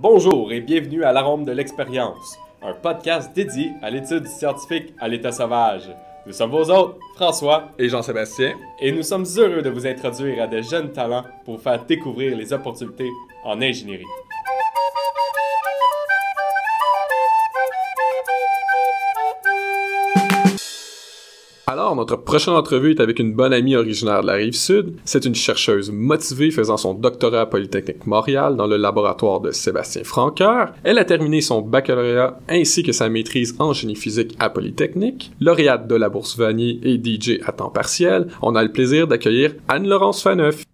[0.00, 5.32] Bonjour et bienvenue à l'Arôme de l'expérience, un podcast dédié à l'étude scientifique à l'état
[5.32, 5.90] sauvage.
[6.24, 8.52] Nous sommes vos hôtes, François Et Jean-Sébastien.
[8.80, 12.36] et nous sommes heureux de vous introduire à de jeunes talents pour vous faire découvrir
[12.36, 13.10] les opportunités
[13.42, 14.04] en ingénierie.
[21.70, 24.94] Alors, notre prochaine entrevue est avec une bonne amie originaire de la rive sud.
[25.04, 30.02] C'est une chercheuse motivée faisant son doctorat à Polytechnique Montréal dans le laboratoire de Sébastien
[30.02, 30.72] Franqueur.
[30.82, 35.30] Elle a terminé son baccalauréat ainsi que sa maîtrise en génie physique à Polytechnique.
[35.40, 39.52] Lauréate de la bourse Vanier et DJ à temps partiel, on a le plaisir d'accueillir
[39.68, 40.64] Anne-Laurence Faneuf.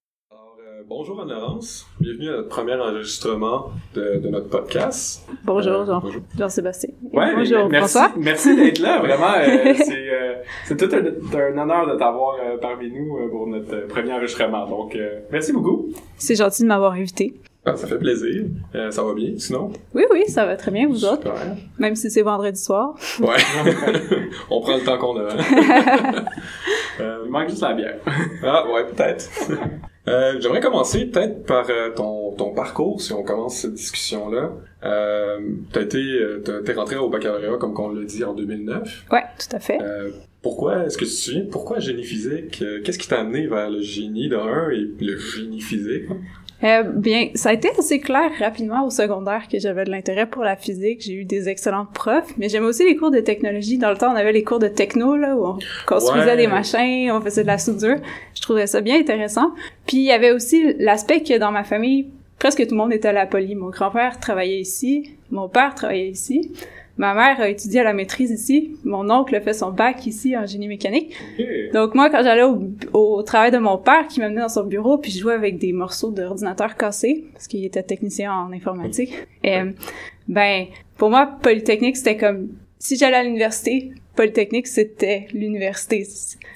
[0.97, 1.89] Bonjour Anne-Laurence.
[1.99, 5.27] Bienvenue à notre premier enregistrement de, de notre podcast.
[5.43, 5.99] Bonjour, Euh, Jean.
[6.01, 6.23] bonjour.
[6.39, 6.91] Jean-Sébastien.
[7.13, 8.13] Ouais, Bonjour, merci, François.
[8.17, 9.35] merci d'être là, vraiment.
[9.39, 10.35] euh, c'est, euh,
[10.67, 14.69] c'est tout un, un honneur de t'avoir parmi nous pour notre premier enregistrement.
[14.69, 14.97] Donc,
[15.33, 15.89] merci beaucoup.
[16.17, 17.35] C'est gentil de m'avoir invité.
[17.67, 18.45] Ah, ça fait plaisir.
[18.77, 19.73] Euh, ça va bien, sinon?
[19.95, 21.29] Oui, oui, ça va très bien, vous autres.
[21.81, 22.95] Même si c'est vendredi soir.
[23.21, 23.35] Ouais.
[24.49, 25.23] On prend le temps qu'on a.
[27.01, 27.97] Euh, il manque juste la bière.
[28.45, 29.29] Ah, ouais, peut-être.
[30.07, 34.51] Euh, J'aimerais commencer peut-être par euh, ton, ton parcours, si on commence cette discussion-là.
[34.85, 35.39] Euh,
[35.73, 39.05] t'as été, euh, t'es rentré au baccalauréat, comme qu'on l'a dit, en 2009.
[39.11, 39.79] Ouais, tout à fait.
[40.45, 42.61] Pourquoi, est-ce que tu te souviens, pourquoi génie physique?
[42.63, 46.05] Euh, Qu'est-ce qui t'a amené vers le génie de un et le génie physique?
[46.63, 50.45] Euh, bien, ça a été assez clair rapidement au secondaire que j'avais de l'intérêt pour
[50.45, 51.01] la physique.
[51.03, 53.77] J'ai eu des excellents profs, mais j'aimais aussi les cours de technologie.
[53.79, 56.37] Dans le temps, on avait les cours de techno, là, où on construisait Ouais.
[56.37, 57.97] des machins, on faisait de la soudure.
[58.35, 59.53] Je trouvais ça bien intéressant.
[59.87, 62.07] Puis il y avait aussi l'aspect que dans ma famille,
[62.39, 63.55] presque tout le monde était à la poly.
[63.57, 66.53] Mon grand-père travaillait ici, mon père travaillait ici.
[66.97, 68.77] Ma mère a étudié à la maîtrise ici.
[68.85, 71.15] Mon oncle a fait son bac ici en génie mécanique.
[71.73, 72.61] Donc moi, quand j'allais au,
[72.93, 75.73] au travail de mon père, qui m'amenait dans son bureau, puis je jouais avec des
[75.73, 79.73] morceaux d'ordinateur cassés, parce qu'il était technicien en informatique, et, euh,
[80.29, 80.67] ben,
[80.97, 82.49] pour moi, Polytechnique, c'était comme,
[82.79, 86.07] si j'allais à l'université, Polytechnique, c'était l'université.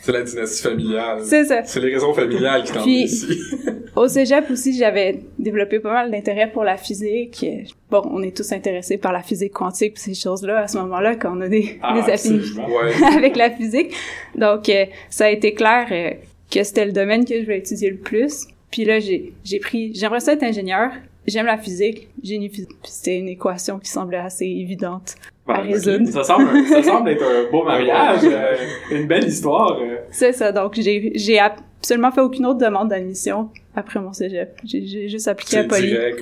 [0.00, 1.20] C'est la dynastie familiale.
[1.24, 1.64] C'est ça.
[1.64, 3.40] C'est les raisons familiales qui amené ici.
[3.96, 7.44] Au cégep aussi, j'avais développé pas mal d'intérêt pour la physique.
[7.90, 11.16] Bon, on est tous intéressés par la physique quantique pis ces choses-là à ce moment-là,
[11.16, 12.44] quand on a des, Ah, des affinités.
[12.44, 12.68] absolument.
[12.76, 12.92] Ouais.
[13.16, 13.92] avec la physique.
[14.36, 16.10] Donc, euh, ça a été clair euh,
[16.50, 18.46] que c'était le domaine que je voulais étudier le plus.
[18.70, 19.92] Puis là, j'ai j'ai pris...
[19.94, 20.92] J'aimerais ça être ingénieur.
[21.28, 22.70] J'aime la physique, génie physique.
[22.84, 25.14] C'était une équation qui semblait assez évidente
[25.46, 26.08] à Ouais, résoudre.
[26.08, 28.56] Ça semble, ça semble être un beau mariage, euh,
[28.90, 29.78] une belle histoire.
[29.80, 29.96] euh.
[30.10, 30.52] C'est ça.
[30.52, 34.58] Donc, j'ai j'ai absolument fait aucune autre demande d'admission après mon cégep.
[34.64, 35.88] J'ai juste appliqué à Poly.
[35.88, 36.20] direct,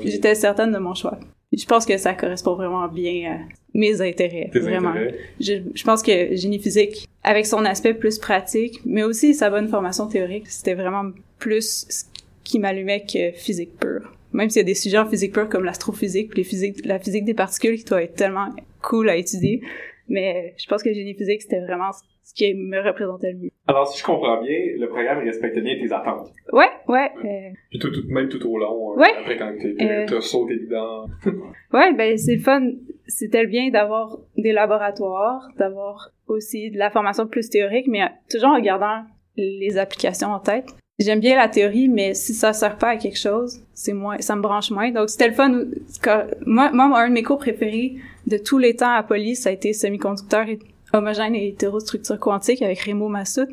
[0.00, 1.18] Puis j'étais certaine de mon choix.
[1.52, 3.38] Je pense que ça correspond vraiment bien à
[3.72, 4.50] mes intérêts.
[4.52, 4.90] Tes vraiment.
[4.90, 5.14] intérêts.
[5.40, 9.68] Je, je pense que génie physique, avec son aspect plus pratique, mais aussi sa bonne
[9.68, 11.04] formation théorique, c'était vraiment
[11.38, 12.04] plus ce
[12.44, 14.12] qui m'allumait que physique pure.
[14.36, 16.98] Même s'il y a des sujets en physique pure comme l'astrophysique, puis les physiques, la
[16.98, 18.48] physique des particules qui doit être tellement
[18.82, 19.62] cool à étudier.
[20.08, 21.90] Mais je pense que le génie physique, c'était vraiment
[22.22, 23.50] ce qui me représentait le mieux.
[23.66, 26.28] Alors, si je comprends bien, le programme il respecte bien tes attentes.
[26.52, 27.10] Ouais, ouais.
[27.24, 29.12] euh, Puis tout, tout- même tout au long, euh, Ouais.
[29.20, 30.06] après quand Euh.
[30.06, 31.06] t'as sauté dedans.
[31.72, 32.62] Ouais, ben c'est le fun.
[33.08, 38.50] C'était le bien d'avoir des laboratoires, d'avoir aussi de la formation plus théorique, mais toujours
[38.50, 39.02] en gardant
[39.36, 40.66] les applications en tête.
[40.98, 44.34] J'aime bien la théorie, mais si ça sert pas à quelque chose, c'est moins, ça
[44.34, 44.90] me branche moins.
[44.90, 45.64] Donc c'était le fun.
[46.02, 47.96] quand- moi, moi, un de mes cours préférés
[48.26, 50.58] de tous les temps à Poly, ça a été semi-conducteur et
[50.94, 53.48] homogène et hétérostructure quantique avec Remo Massoud.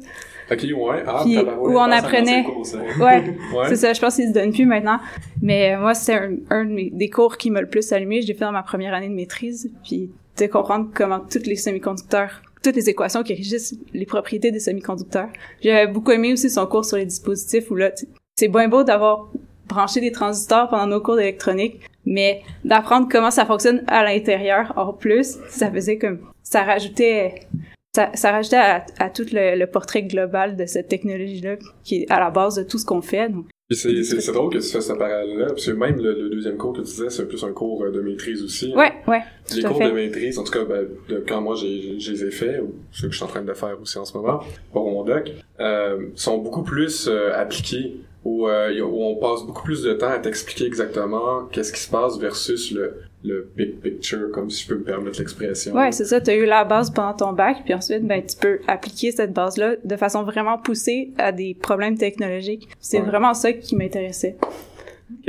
[0.50, 1.04] Ok, ouais.
[1.06, 2.78] Ah, Puis, où on apprenait- c'est.
[2.78, 3.68] Ouais, Ouais.
[3.68, 3.92] c'est ça.
[3.92, 5.00] Je pense qu'il se donne plus maintenant.
[5.42, 8.22] Mais euh, moi, c'était un, un de mes- des cours qui m'a le plus allumé.
[8.22, 9.70] Je l'ai fait dans ma première année de maîtrise.
[9.84, 14.60] Puis de comprendre comment tous les semi-conducteurs, toutes les équations qui régissent les propriétés des
[14.60, 15.30] semi-conducteurs.
[15.62, 17.92] J'avais beaucoup aimé aussi son cours sur les dispositifs où là,
[18.36, 19.30] c'est bien beau d'avoir
[19.68, 24.94] branché des transistors pendant nos cours d'électronique, mais d'apprendre comment ça fonctionne à l'intérieur, en
[24.94, 27.36] plus, ça faisait comme, ça rajoutait,
[27.96, 32.12] ça, ça rajoutait à, à tout le, le portrait global de cette technologie-là, qui est
[32.12, 33.30] à la base de tout ce qu'on fait.
[33.30, 36.74] Donc, c'est, drôle que tu fasses ce parallèle-là, parce que même le, le deuxième cours
[36.74, 38.72] que tu disais, c'est plus un cours euh, de maîtrise aussi.
[38.76, 38.78] hein.
[39.08, 39.22] ouais,
[39.56, 39.88] Les cours fait.
[39.90, 42.76] de maîtrise, en tout cas, ben, de, quand moi j'ai, j'ai les ai faits, ou
[42.92, 44.42] ceux que je suis en train de faire aussi en ce moment,
[44.72, 49.64] pour mon doc, euh, sont beaucoup plus euh, appliqués, où, euh, où on passe beaucoup
[49.64, 54.32] plus de temps à t'expliquer exactement qu'est-ce qui se passe versus le, le big picture,
[54.32, 55.74] comme si je peux me permettre l'expression.
[55.76, 56.22] Ouais, c'est ça.
[56.22, 59.76] T'as eu la base pendant ton bac, puis ensuite, ben, tu peux appliquer cette base-là
[59.84, 62.70] de façon vraiment poussée à des problèmes technologiques.
[62.80, 63.06] C'est Ouais.
[63.06, 64.38] vraiment ça qui m'intéressait.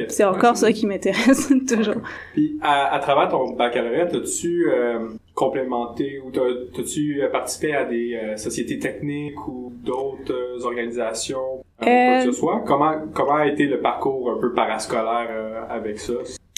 [0.09, 2.03] C'est encore ça qui m'intéresse toujours.
[2.33, 8.37] Puis, à, à travers ton baccalauréat, as-tu euh, complémenté ou euh, participé à des euh,
[8.37, 12.65] sociétés techniques ou d'autres euh, organisations, euh, quoi que ce soit?
[12.67, 16.15] Comment, comment a été le parcours un peu parascolaire avec ça?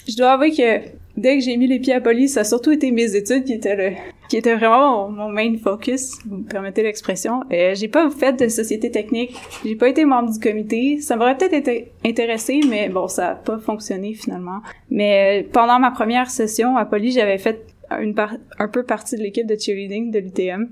[0.07, 0.87] je dois avouer que
[1.17, 3.53] dès que j'ai mis les pieds à Poly, ça a surtout été mes études qui
[3.53, 3.95] étaient le,
[4.29, 7.43] qui étaient vraiment mon, main focus, vous me permettez l'expression.
[7.51, 10.99] Euh, j'ai pas fait de société technique, j'ai pas été membre du comité.
[11.01, 14.61] Ça m'aurait peut-être été intéressé, mais bon, ça a pas fonctionné finalement.
[14.89, 17.65] Mais euh, pendant ma première session à Poly, j'avais fait
[18.01, 18.15] une
[18.59, 20.69] un peu partie de l'équipe de cheerleading de l'UTM.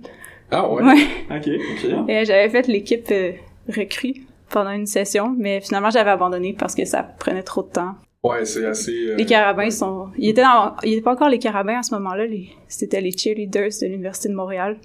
[0.52, 0.84] Ah ouais?
[0.84, 1.08] Ouais.
[1.32, 2.10] ok, ok.
[2.10, 3.32] Et j'avais fait l'équipe euh,
[3.70, 4.16] recrue
[4.50, 7.96] pendant une session, mais finalement j'avais abandonné parce que ça prenait trop de temps.
[8.26, 9.10] Ouais, c'est assez.
[9.10, 10.08] Euh, les carabins sont.
[10.18, 10.76] Il était dans...
[10.84, 12.26] il était pas encore les carabins à ce moment-là.
[12.26, 12.50] Les...
[12.68, 14.78] C'était les cheerleaders de l'université de Montréal,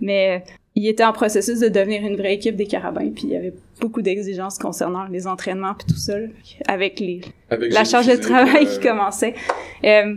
[0.00, 0.42] mais
[0.74, 3.10] il était en processus de devenir une vraie équipe des carabins.
[3.10, 6.14] Puis il y avait beaucoup d'exigences concernant les entraînements puis tout ça,
[6.66, 7.20] avec les
[7.50, 9.34] avec la charge de travail qui euh, commençait.
[9.84, 10.14] Euh,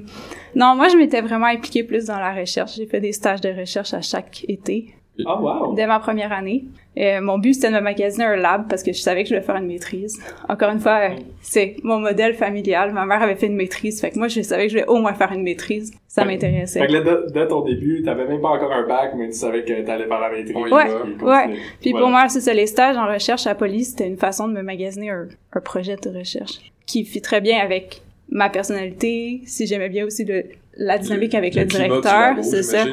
[0.56, 2.76] non, moi je m'étais vraiment impliquée plus dans la recherche.
[2.78, 4.94] J'ai fait des stages de recherche à chaque été.
[5.26, 5.76] Oh, wow.
[5.76, 6.66] Dès ma première année.
[6.98, 9.34] Euh, mon but, c'était de me magasiner un lab parce que je savais que je
[9.36, 10.22] voulais faire une maîtrise.
[10.50, 12.92] Encore une fois, euh, c'est mon modèle familial.
[12.92, 15.00] Ma mère avait fait une maîtrise, fait que moi, je savais que je voulais au
[15.00, 15.92] moins faire une maîtrise.
[16.08, 16.80] Ça m'intéressait.
[16.80, 19.64] Fait que là, dès, ton début, t'avais même pas encore un bac, mais tu savais
[19.64, 20.56] que t'allais faire la maîtrise.
[20.56, 21.58] Ouais, ouais.
[21.80, 24.54] Puis pour moi, c'est ça, les stages en recherche à police, c'était une façon de
[24.54, 29.68] me magasiner un, un projet de recherche qui fit très bien avec ma personnalité, si
[29.68, 30.46] j'aimais bien aussi le,
[30.78, 32.86] la dynamique avec le, directeur, c'est ça.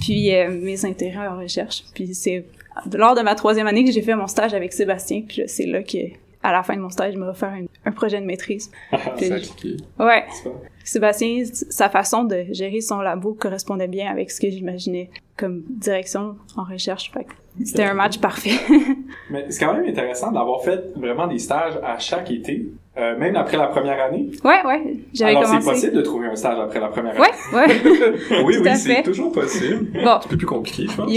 [0.00, 1.84] Puis euh, mes intérêts en recherche.
[1.94, 2.44] Puis c'est
[2.92, 5.22] lors de ma troisième année que j'ai fait mon stage avec Sébastien.
[5.26, 5.98] Puis c'est là que
[6.42, 7.54] à la fin de mon stage, il m'a offert
[7.86, 8.70] un, projet de maîtrise.
[8.92, 10.24] ouais.
[10.84, 15.08] Sébastien, sa façon de gérer son labo correspondait bien avec ce que j'imaginais
[15.38, 17.10] comme direction en recherche.
[17.64, 18.58] c'était un match parfait.
[19.30, 23.34] Mais c'est quand même intéressant d'avoir fait vraiment des stages à chaque été euh, même
[23.36, 24.30] après la première année?
[24.44, 24.96] Ouais, ouais.
[25.12, 27.20] J'avais Alors, c'est possible de trouver un stage après la première année?
[27.52, 28.44] Ouais, ouais.
[28.44, 29.86] oui, oui, c'est toujours possible.
[30.04, 30.18] Bon.
[30.22, 31.10] C'est plus compliqué, je pense.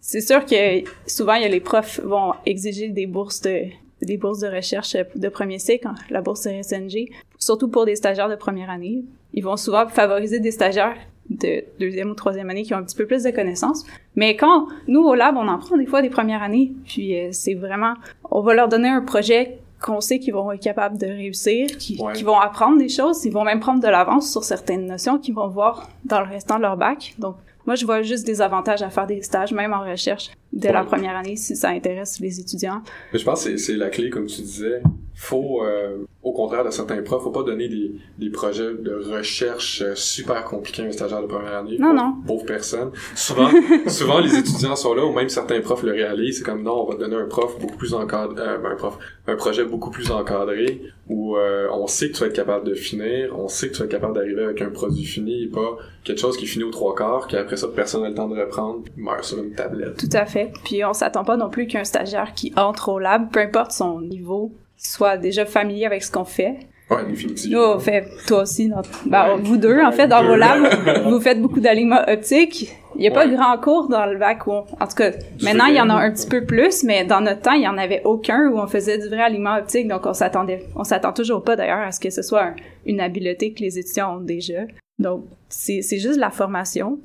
[0.00, 3.62] c'est sûr que souvent, il y a les profs vont exiger des bourses de,
[4.02, 8.28] des bourses de recherche de premier cycle, hein, la bourse RSNG, surtout pour des stagiaires
[8.28, 9.04] de première année.
[9.34, 10.96] Ils vont souvent favoriser des stagiaires
[11.28, 13.84] de deuxième ou troisième année qui ont un petit peu plus de connaissances.
[14.14, 17.28] Mais quand nous, au lab, on en prend des fois des premières années, puis euh,
[17.32, 17.94] c'est vraiment...
[18.30, 21.96] On va leur donner un projet qu'on sait qu'ils vont être capables de réussir, qui,
[21.96, 25.48] vont apprendre des choses, ils vont même prendre de l'avance sur certaines notions qu'ils vont
[25.48, 27.14] voir dans le restant de leur bac.
[27.18, 27.36] Donc,
[27.66, 30.84] moi, je vois juste des avantages à faire des stages, même en recherche, dès la
[30.84, 32.82] première année, si ça intéresse les étudiants.
[33.12, 34.82] Mais je pense que c'est la clé, comme tu disais.
[35.14, 39.80] Faut, euh, au contraire de certains profs, faut pas donner des, des projets de recherche
[39.80, 41.78] euh, super compliqués à un stagiaire de première année.
[41.78, 42.16] Non, non.
[42.26, 42.90] Pauvre personne.
[43.14, 43.48] Souvent,
[43.86, 46.38] souvent, les étudiants sont là, ou même certains profs le réalisent.
[46.38, 49.36] C'est comme, non, on va donner un prof beaucoup plus encadré, euh, un prof, un
[49.36, 53.48] projet beaucoup plus encadré, où on sait que tu vas être capable de finir, on
[53.48, 56.36] sait que tu vas être capable d'arriver avec un produit fini, et pas quelque chose
[56.36, 59.38] qui finit aux trois quarts, qu'après ça, personne n'a le temps de reprendre, meurt sur
[59.38, 59.96] une tablette.
[59.96, 60.45] Tout à fait.
[60.64, 64.00] Puis on s'attend pas non plus qu'un stagiaire qui entre au lab, peu importe son
[64.00, 66.58] niveau, soit déjà familier avec ce qu'on fait.
[66.90, 67.58] Ouais, définitivement.
[67.58, 68.70] Nous, on fait, toi aussi,
[69.06, 70.68] ben, vous deux, en fait, dans vos labs,
[71.04, 72.72] vous faites beaucoup d'alignement optique.
[72.94, 75.10] Il n'y a pas grand cours dans le bac où, en tout cas,
[75.42, 77.68] maintenant, il y en a un petit peu plus, mais dans notre temps, il n'y
[77.68, 81.12] en avait aucun où on faisait du vrai alignement optique, donc on s'attendait, on s'attend
[81.12, 82.52] toujours pas d'ailleurs à ce que ce soit
[82.86, 84.62] une habileté que les étudiants ont déjà.
[84.98, 86.98] Donc, c'est, c'est juste la formation.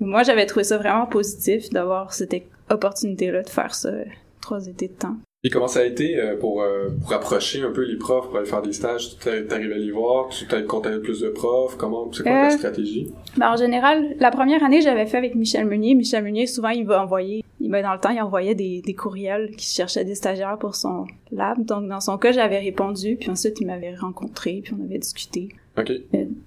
[0.00, 2.34] Moi, j'avais trouvé ça vraiment positif d'avoir cette
[2.70, 3.90] opportunité-là de faire ça
[4.40, 5.16] trois étés de temps.
[5.44, 8.38] Et comment ça a été euh, pour, euh, pour approcher un peu les profs pour
[8.38, 9.18] aller faire des stages?
[9.20, 10.28] Tu arrivé à les voir?
[10.30, 11.76] Tu t'es contacté plus de profs?
[11.76, 13.12] Comment, c'est quoi ta euh, stratégie?
[13.36, 15.94] Ben, en général, la première année, j'avais fait avec Michel Meunier.
[15.94, 19.54] Michel Meunier, souvent, il va envoyer, il dans le temps, il envoyait des, des courriels
[19.56, 21.64] qui cherchaient des stagiaires pour son lab.
[21.64, 25.50] Donc, dans son cas, j'avais répondu, puis ensuite, il m'avait rencontré, puis on avait discuté.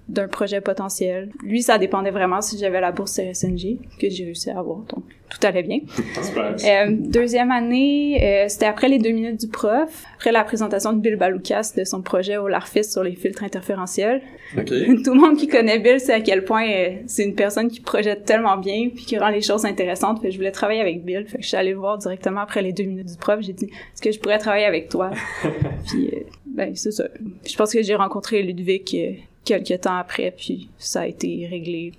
[0.10, 1.30] D'un projet potentiel.
[1.44, 4.80] Lui, ça dépendait vraiment si j'avais la bourse CSNG que j'ai réussi à avoir.
[4.80, 5.80] Donc, tout allait bien.
[6.38, 11.00] euh, deuxième année, euh, c'était après les deux minutes du prof, après la présentation de
[11.00, 14.22] Bill Baloukas de son projet au LARFIS sur les filtres interférentiels.
[14.58, 14.88] Okay.
[15.06, 17.80] Tout le monde qui connaît Bill sait à quel point euh, c'est une personne qui
[17.80, 20.22] projette tellement bien puis qui rend les choses intéressantes.
[20.22, 21.26] Fait je voulais travailler avec Bill.
[21.26, 23.40] Fait que je suis allée le voir directement après les deux minutes du prof.
[23.40, 25.12] J'ai dit, est-ce que je pourrais travailler avec toi?
[25.88, 26.12] puis,
[26.54, 27.06] ben, c'est ça.
[27.48, 29.14] Je pense que j'ai rencontré Ludwig euh,
[29.46, 31.94] quelques temps après, puis ça a été réglé.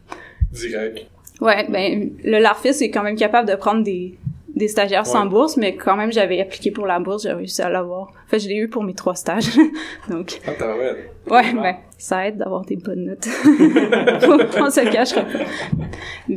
[0.53, 1.07] Direct.
[1.41, 4.17] Ouais, ben, le LARFIS est quand même capable de prendre des,
[4.55, 7.69] des stagiaires sans bourse, mais quand même, j'avais appliqué pour la bourse, j'ai réussi à
[7.69, 8.13] l'avoir.
[8.27, 9.51] Enfin, je l'ai eu pour mes trois stages.
[10.09, 10.41] Donc.
[10.47, 11.11] Ah, t'as ouais.
[11.31, 13.27] Ouais, ben, ça aide d'avoir des bonnes notes.
[13.47, 15.39] On se cachera pas.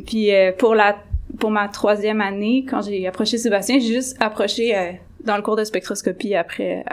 [0.05, 0.97] Puis, euh, pour la,
[1.39, 4.91] pour ma troisième année, quand j'ai approché Sébastien, j'ai juste approché euh,
[5.23, 6.83] dans le cours de spectroscopie après,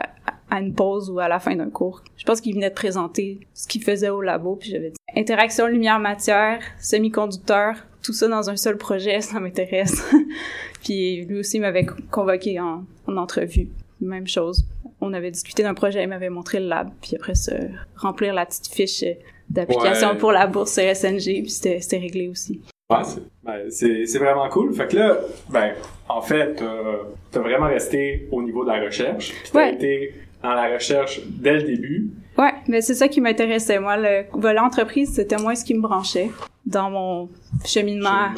[0.54, 2.02] à une pause ou à la fin d'un cours.
[2.18, 5.66] Je pense qu'il venait de présenter ce qu'il faisait au labo, puis j'avais dit interaction
[5.66, 10.04] lumière-matière, semi-conducteur, tout ça dans un seul projet, ça m'intéresse.
[10.84, 13.68] puis lui aussi m'avait convoqué en, en entrevue.
[14.00, 14.64] Même chose.
[15.00, 17.52] on avait discuté d'un projet, il m'avait montré le lab, puis après se
[17.96, 19.04] remplir la petite fiche
[19.48, 20.16] d'application Ouais.
[20.18, 22.60] pour la bourse RSNG, puis c'était réglé aussi.
[22.90, 23.70] Ouais, c'est ben,
[24.06, 24.74] c'est- vraiment cool.
[24.74, 25.18] Fait que là,
[25.50, 25.72] ben,
[26.08, 26.98] en fait, t'as
[27.30, 29.32] t'as vraiment resté au niveau de la recherche.
[29.42, 29.74] Puis t'as Ouais.
[29.74, 32.10] été dans la recherche dès le début.
[32.38, 33.78] Ouais, mais c'est ça qui m'intéressait.
[33.78, 36.30] Moi, le volet entreprise, c'était moins ce qui me branchait
[36.66, 37.28] dans mon
[37.64, 38.28] cheminement.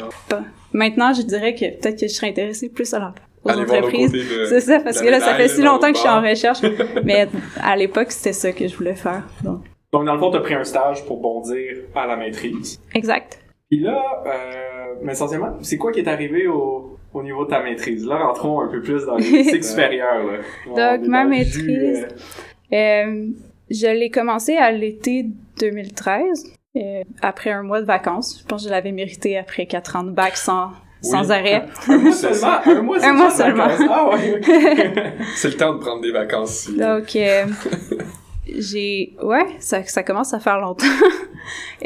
[0.73, 4.13] Maintenant, je dirais que peut-être que je serais intéressée plus à la, aux Allez entreprises.
[4.49, 6.59] C'est ça, parce que là, ça fait si longtemps que je suis en recherche.
[7.03, 7.27] mais
[7.61, 9.23] à l'époque, c'était ça que je voulais faire.
[9.43, 12.79] Donc, Donc, dans le fond, t'as pris un stage pour bondir à la maîtrise.
[12.93, 13.39] exact.
[13.69, 17.61] Puis là, euh, mais essentiellement, c'est quoi qui est arrivé au, au niveau de ta
[17.63, 18.05] maîtrise?
[18.05, 20.23] Là, rentrons un peu plus dans les cycles supérieurs.
[20.75, 20.97] Là.
[20.97, 22.05] Donc, ma maîtrise, jus,
[22.73, 23.27] euh, Euh,
[23.69, 25.25] je l'ai commencé à l'été
[25.59, 26.45] 2013,
[26.75, 28.39] euh, après un mois de vacances.
[28.41, 31.63] Je pense que je l'avais mérité après quatre ans de bac sans, sans arrêt.
[31.87, 32.57] un mois seulement.
[32.65, 33.67] Un mois, Un mois seulement.
[33.89, 34.41] Ah ouais.
[35.35, 36.69] C'est le temps de prendre des vacances.
[36.69, 37.45] Donc, euh,
[38.47, 39.13] j'ai...
[39.21, 40.85] Ouais, ça, ça commence à faire longtemps.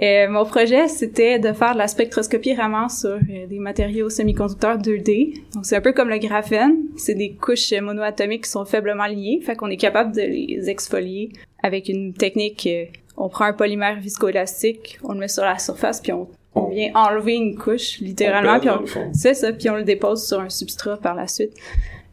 [0.02, 4.78] Euh, mon projet, c'était de faire de la spectroscopie Raman sur euh, des matériaux semi-conducteurs
[4.78, 5.34] 2D.
[5.54, 6.86] Donc, c'est un peu comme le graphène.
[6.96, 9.42] C'est des couches monoatomiques qui sont faiblement liées.
[9.44, 12.68] Fait qu'on est capable de les exfolier avec une technique...
[12.68, 12.86] euh,
[13.20, 16.92] on prend un polymère viscoélastique, on le met sur la surface, puis on, on vient
[16.96, 20.98] enlever une couche, littéralement, puis on, c'est ça, puis on le dépose sur un substrat
[20.98, 21.54] par la suite.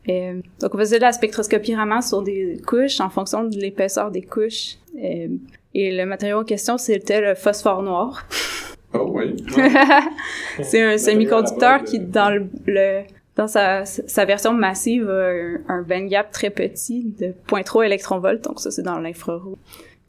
[0.09, 4.11] Euh, donc, on faisait de la spectroscopie Raman sur des couches en fonction de l'épaisseur
[4.11, 4.77] des couches.
[5.03, 5.29] Euh,
[5.75, 8.27] et le matériau en question, c'était le phosphore noir.
[8.95, 9.37] Oh oui.
[10.63, 12.05] c'est un semi-conducteur qui, euh.
[12.07, 13.03] dans le, le-
[13.35, 18.43] dans sa, sa version massive, a un, un band gap très petit de 0.3 électronvolts.
[18.43, 19.59] Donc, ça, c'est dans l'infrarouge.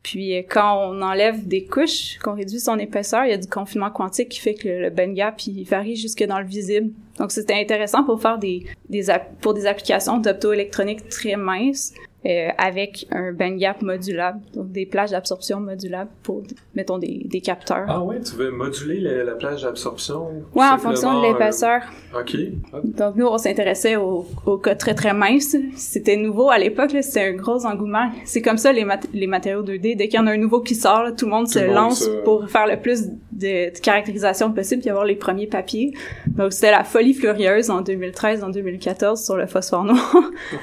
[0.01, 3.89] Puis, quand on enlève des couches, qu'on réduit son épaisseur, il y a du confinement
[3.91, 6.91] quantique qui fait que le, le band gap, il varie jusque dans le visible.
[7.17, 9.05] Donc, c'était intéressant pour faire des, des,
[9.41, 11.93] pour des applications d'optoélectronique très minces,
[12.27, 14.41] euh, avec un band gap modulable.
[14.53, 16.43] Donc, des plages d'absorption modulables pour,
[16.75, 17.85] mettons, des, des capteurs.
[17.87, 20.27] Ah ouais, tu veux moduler la, la plage d'absorption?
[20.53, 21.81] ouais, en fonction de l'épaisseur.
[22.13, 22.35] euh, ok.
[22.83, 25.55] Donc nous, on s'intéressait aux, aux cas très très minces.
[25.75, 28.09] C'était nouveau à l'époque, c'était un gros engouement.
[28.25, 29.95] C'est comme ça les, mat- les matériaux 2D.
[29.95, 31.59] Dès qu'il y en a un nouveau qui sort, là, tout le monde Tout se
[31.59, 35.47] monde lance se- pour faire le plus de, de caractérisation possible puis avoir les premiers
[35.47, 35.93] papiers.
[36.27, 40.15] Donc c'était la folie furieuse en 2013, en 2014 sur le phosphore noir.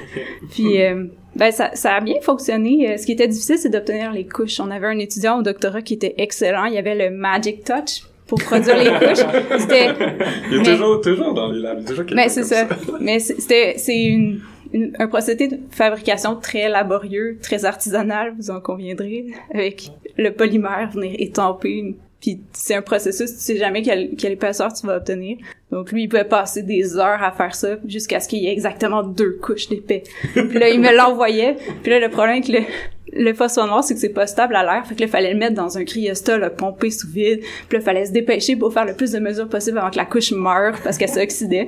[0.51, 1.05] puis euh,
[1.35, 2.91] ben ça, ça a bien fonctionné.
[2.93, 4.59] Euh, Ce qui était difficile, c'est d'obtenir les couches.
[4.59, 6.65] On avait un étudiant au doctorat qui était excellent.
[6.65, 9.25] Il y avait le Magic Touch pour produire les couches.
[9.59, 9.89] C'était
[10.49, 12.41] Il y a Mais- toujours, toujours dans les labs, il y a toujours mais c'est
[12.41, 12.67] comme ça.
[12.99, 14.39] Mais c'était c'est une,
[14.73, 20.89] une- un procédé de fabrication très laborieux, très artisanal, vous en conviendrez, avec le polymère
[20.93, 21.69] venir étamper.
[21.71, 25.37] une- Puis c'est un processus, tu sais jamais quelle, quelle épaisseur tu vas obtenir.
[25.71, 28.51] Donc lui, il pouvait passer des heures à faire ça jusqu'à ce qu'il y ait
[28.51, 30.03] exactement deux couches d'épais.
[30.33, 31.57] Puis là, il me l'envoyait.
[31.83, 32.59] Puis là, le problème avec le,
[33.15, 34.85] le phosphore noir, c'est que c'est pas stable à l'air.
[34.85, 37.39] Fait que là, il fallait le mettre dans un cryostat, le pomper sous vide.
[37.39, 39.97] Puis là, il fallait se dépêcher pour faire le plus de mesures possible avant que
[39.97, 41.67] la couche meure parce qu'elle s'oxydait.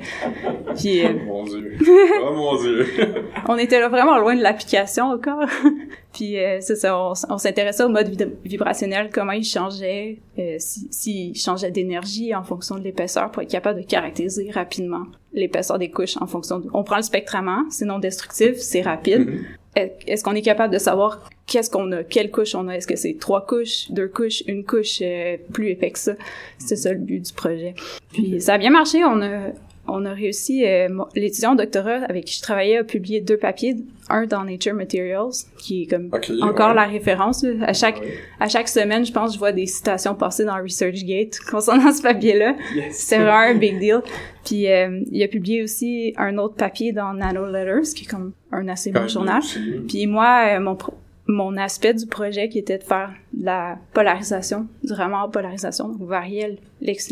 [0.75, 1.13] Puis euh, ça.
[1.25, 1.77] Mon dieu.
[2.21, 2.85] Oh mon dieu.
[3.47, 5.47] on était là vraiment loin de l'application encore.
[6.13, 8.09] Puis euh, c'est ça, on, s'intéressait au mode
[8.43, 13.51] vibrationnel, comment il changeait, euh, si- s'il changeait d'énergie en fonction de l'épaisseur pour être
[13.51, 15.03] capable de caractériser rapidement
[15.37, 16.69] l'épaisseur des couches en fonction de...
[16.73, 19.27] On prend le spectrament, c'est non destructif, c'est rapide.
[19.27, 19.45] Mhm.
[19.75, 22.75] Est- Est-ce qu'on est capable de savoir qu'est-ce qu'on a, quelle couche on a?
[22.75, 26.13] Est-ce que c'est trois couches, deux couches, une couche euh, plus épais que ça?
[26.57, 27.75] C'est ça le but du projet.
[28.11, 29.51] Puis ça a bien marché, on a
[29.87, 33.75] on a réussi, euh, l'étudiant au doctorat avec qui je travaillais a publié deux papiers,
[34.09, 36.09] un dans Nature Materials, qui est comme
[36.41, 36.75] encore ouais.
[36.75, 37.43] la référence.
[37.43, 37.65] là.
[37.65, 38.13] À chaque Ouais.
[38.39, 42.55] à chaque semaine, je pense, je vois des citations passer dans ResearchGate concernant ce papier-là.
[42.75, 42.95] Yes.
[42.97, 44.01] C'était vraiment un big deal.
[44.45, 48.33] Puis euh, il a publié aussi un autre papier dans Nano Letters, qui est comme
[48.51, 49.41] un assez bon même journal.
[49.87, 50.93] Puis moi, euh, mon, pro-
[51.27, 56.57] mon aspect du projet qui était de faire la polarisation, du en polarisation, on variait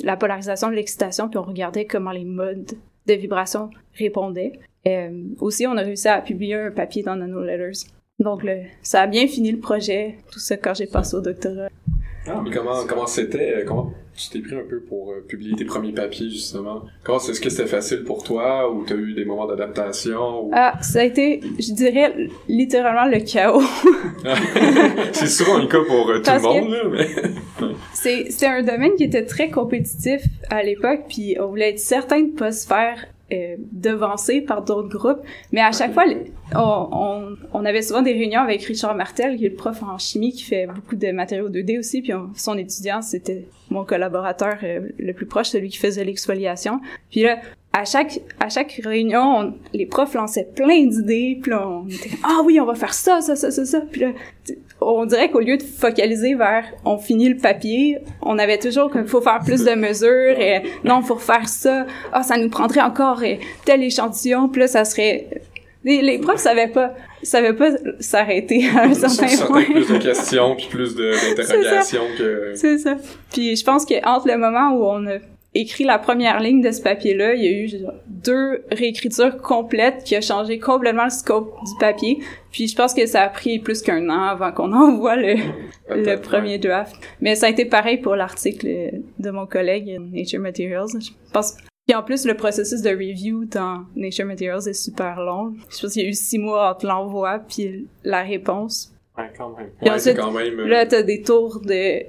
[0.03, 2.71] la polarisation de l'excitation, puis on regardait comment les modes
[3.07, 4.53] de vibration répondaient.
[4.87, 7.89] Euh, aussi, on a réussi à publier un papier dans Nano Letters.
[8.19, 8.45] Donc,
[8.81, 11.67] ça a bien fini le projet, tout ça quand j'ai passé au doctorat.
[12.27, 13.65] Ah, Mais comment c'était euh,
[14.15, 16.83] tu t'es pris un peu pour euh, publier tes premiers papiers justement.
[17.03, 20.51] Comment est-ce que c'était facile pour toi ou t'as eu des moments d'adaptation ou...
[20.53, 22.15] Ah, ça a été, je dirais,
[22.47, 23.61] littéralement le chaos.
[25.11, 27.07] c'est souvent le cas pour euh, tout Parce le monde là, mais
[27.93, 32.21] C'est c'était un domaine qui était très compétitif à l'époque, puis on voulait être certain
[32.21, 35.21] de pas se faire euh, devancer par d'autres groupes.
[35.51, 36.03] Mais à chaque fois,
[36.53, 36.57] on,
[36.91, 40.31] on, on avait souvent des réunions avec Richard Martel, qui est le prof en chimie,
[40.31, 44.89] qui fait beaucoup de matériaux 2D aussi, puis on- son étudiant, c'était mon collaborateur euh,
[44.99, 46.79] le plus proche, celui qui faisait l'exfoliation.
[47.09, 47.39] Puis là,
[47.77, 52.11] à chaque à chaque réunion, on- les profs lançaient plein d'idées, puis là, on était
[52.23, 54.11] ah oui, on va faire ça, ça, ça, ça, ça, puis là,
[54.79, 59.05] on dirait qu'au lieu de focaliser vers on finit le papier, on avait toujours qu'il
[59.07, 63.21] faut faire plus de mesures, et non, faut refaire ça, ah ça nous prendrait encore
[63.23, 65.27] euh, tel échantillon, puis là ça serait
[65.83, 69.63] les, les profs savaient pas savaient pas s'arrêter à un certain point.
[69.63, 70.95] plus de questions puis plus
[71.37, 72.51] d'interrogations que...
[72.55, 72.95] C'est ça.
[73.33, 75.17] Puis je pense que entre le moment où on a
[75.55, 77.69] écrit la première ligne de ce papier-là, il y a eu
[78.07, 82.19] deux réécritures complètes qui a changé complètement le scope du papier.
[82.51, 86.57] Puis je pense que ça a pris plus qu'un an avant qu'on envoie le, premier
[86.57, 86.95] draft.
[87.21, 90.89] Mais ça a été pareil pour l'article de mon collègue Nature Materials.
[90.99, 91.55] Je pense
[91.87, 95.53] puis en plus, le processus de review dans Nature Materials est super long.
[95.69, 98.91] Je pense qu'il y a eu six mois entre l'envoi puis la réponse.
[99.15, 99.67] Ouais, quand même.
[99.67, 100.59] Ouais, c'est ensuite, quand même...
[100.61, 102.01] euh, Là, t'as des tours de,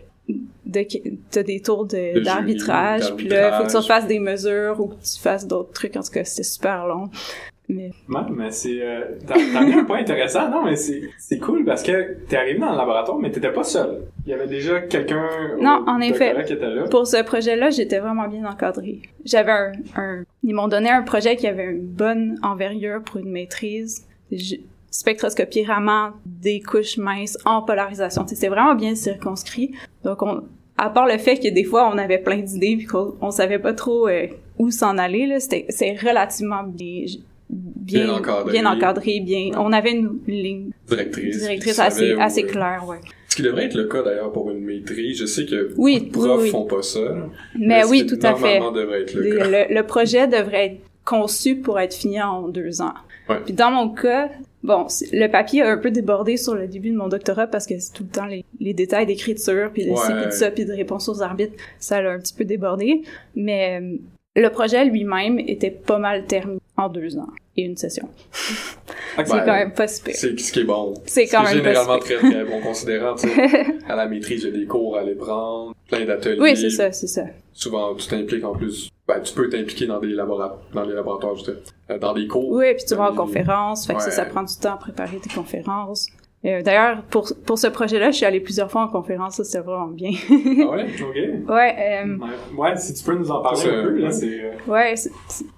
[0.66, 0.84] de
[1.30, 3.86] t'as des tours De de d'arbitrage, puis là, faut que tu d'arbitrage.
[3.86, 5.96] fasses des mesures ou que tu fasses d'autres trucs.
[5.96, 7.08] En tout cas, c'était super long.
[7.68, 8.78] Mais Ouais, mais c'est...
[8.80, 12.60] Euh, t'as amené un point intéressant, non, mais c'est c'est cool parce que t'es arrivé
[12.60, 14.02] dans le laboratoire, mais t'étais pas seul.
[14.24, 15.26] Il y avait déjà quelqu'un
[15.58, 16.32] au Non, en effet.
[16.46, 16.84] qui était là.
[16.84, 19.02] pour ce projet-là, j'étais vraiment bien encadrée.
[19.24, 23.30] J'avais un, un, ils m'ont donné un projet qui avait une bonne envergure pour une
[23.32, 24.06] maîtrise.
[25.00, 28.26] Spectroscopie Raman des couches minces en polarisation.
[28.26, 29.72] C'était vraiment bien circonscrit.
[30.04, 30.42] Donc, on,
[30.78, 33.58] à part le fait que des fois, on avait plein d'idées puis qu'on on savait
[33.58, 34.26] pas trop euh,
[34.58, 37.04] où s'en aller, là, c'était, c'est relativement bien,
[37.50, 38.52] bien, Bien encadré.
[38.52, 39.50] bien encadré, bien.
[39.58, 41.78] On avait une ligne directrice.
[41.78, 42.98] assez, euh, claire, ouais.
[43.28, 45.18] Ce qui devrait être le cas d'ailleurs pour une maîtrise.
[45.18, 46.50] Je sais que Oui, beaucoup de profs oui, oui.
[46.50, 47.00] font pas ça.
[47.58, 48.60] Mais oui, tout à fait.
[48.60, 49.44] Devrait être le Le, cas.
[49.68, 52.94] le- le projet devrait être conçu pour être fini en deux ans.
[53.28, 53.36] Ouais.
[53.44, 54.30] Puis dans mon cas,
[54.66, 57.78] bon, le papier a un peu débordé sur le début de mon doctorat parce que
[57.78, 60.64] c'est tout le temps les, les détails d'écriture, puis de ci, puis de ça, puis
[60.64, 63.02] de réponse aux arbitres, ça l'a un petit peu débordé.
[63.34, 63.96] Mais euh,
[64.34, 68.08] le projet lui-même était pas mal terminé en deux ans et une session.
[69.16, 70.14] C'est Ben, quand même pas super.
[70.14, 70.92] C'est ce qui est bon.
[71.06, 72.18] C'est quand même pas généralement super.
[72.18, 73.14] très très bon considérant,
[73.88, 76.40] à la maîtrise, a des cours à aller prendre, plein d'ateliers.
[76.40, 77.24] Oui, c'est ça, c'est ça.
[77.54, 78.90] Souvent, tu t'impliques en plus.
[79.08, 81.50] Ben, tu peux t'impliquer dans des laboratoires, dans les laboratoires, je
[81.90, 82.50] euh, dans des cours.
[82.50, 83.16] Oui, puis tu vas en Oui.
[83.16, 86.08] conférence, fait que ça, ça prend du temps à préparer tes conférences.
[86.44, 89.64] Euh, D'ailleurs, pour, pour ce projet-là, je suis allée plusieurs fois en conférence, ça c'était
[89.64, 90.10] vraiment bien.
[90.30, 90.86] Ah ouais?
[91.00, 91.48] Ok.
[91.50, 92.18] ouais, euh,
[92.56, 92.76] Ouais.
[92.76, 94.40] Si tu peux nous en parler C'est- un peu, là, c'est...
[94.40, 94.94] euh, Ouais,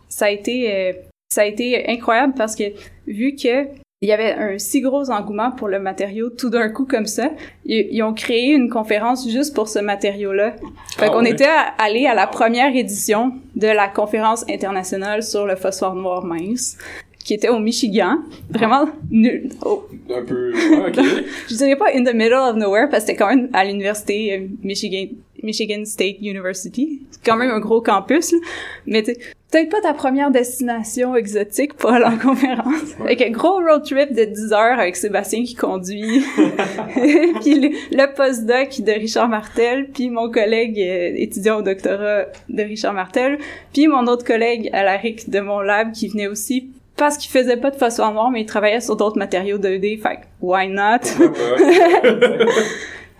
[0.08, 0.92] ça a été euh,
[1.30, 2.64] ça a été incroyable parce que
[3.06, 3.66] vu que
[4.00, 7.30] il y avait un si gros engouement pour le matériau tout d'un coup comme ça,
[7.64, 10.52] ils, ils ont créé une conférence juste pour ce matériau-là.
[10.96, 15.56] Fait Ah qu'on était allé à la première édition de la conférence internationale sur le
[15.56, 16.78] phosphore noir mince
[17.24, 20.52] qui était au Michigan, vraiment nul, au- Un peu.
[20.54, 20.94] Ouais, ok.
[21.50, 24.32] je dirais pas in the middle of nowhere parce que c'était quand même à l'université
[24.38, 25.06] euh, Michigan
[25.42, 27.02] Michigan State University.
[27.10, 28.38] C'est quand même un gros campus, là.
[28.86, 29.02] mais
[29.50, 32.82] peut-être pas ta première destination exotique pour aller en conférence.
[32.98, 33.06] Ouais.
[33.06, 36.20] Avec un gros road trip de 10 heures avec Sébastien qui conduit,
[37.40, 42.62] puis le, le postdoc de Richard Martel, puis mon collègue euh, étudiant au doctorat de
[42.62, 43.38] Richard Martel,
[43.72, 47.30] puis mon autre collègue à la RIC de mon lab qui venait aussi parce qu'il
[47.30, 50.98] faisait pas de phosphore noir, mais il travaillait sur d'autres matériaux 2D, fait why not?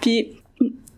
[0.00, 0.32] Puis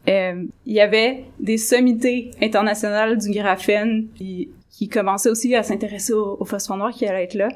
[0.09, 4.49] euh, il y avait des sommités internationales du graphène, puis
[4.81, 7.49] qui commençaient aussi à s'intéresser au, au phosphore noir qui allait être là.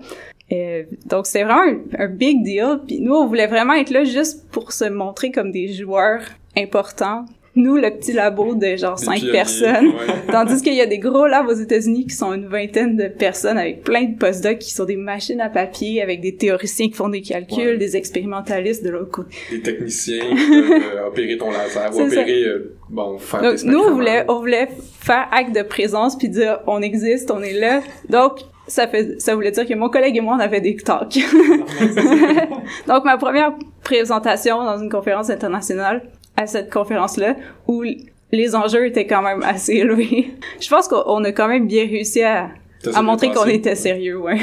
[0.52, 2.80] Euh, donc c'est vraiment un, un big deal.
[2.86, 6.20] Puis nous, on voulait vraiment être là juste pour se montrer comme des joueurs
[6.54, 7.24] importants.
[7.56, 9.86] Nous, le petit labo de genre cinq personnes.
[9.86, 9.92] ouais.
[10.32, 13.58] Tandis qu'il y a des gros labs aux États-Unis qui sont une vingtaine de personnes
[13.58, 17.08] avec plein de postdocs qui sont des machines à papier avec des théoriciens qui font
[17.08, 17.76] des calculs, Ouais.
[17.76, 19.36] des expérimentalistes de l'autre côté.
[19.50, 23.66] Des techniciens qui peuvent euh, opérer ton laser ou opérer, euh, bon, faire Donc, des
[23.68, 24.68] nous, on voulait, on voulait
[25.00, 27.82] faire acte de présence puis dire on existe, on est là.
[28.08, 31.18] Donc, ça fait, ça voulait dire que mon collègue et moi, on avait des talks.
[32.88, 36.02] Donc, ma première présentation dans une conférence internationale
[36.36, 37.36] à cette conférence-là,
[37.68, 37.84] où
[38.32, 40.30] les enjeux étaient quand même assez élevés.
[40.60, 42.50] Je pense qu'on on a quand même bien réussi à,
[42.92, 44.38] à montrer qu'on était sérieux, ouais.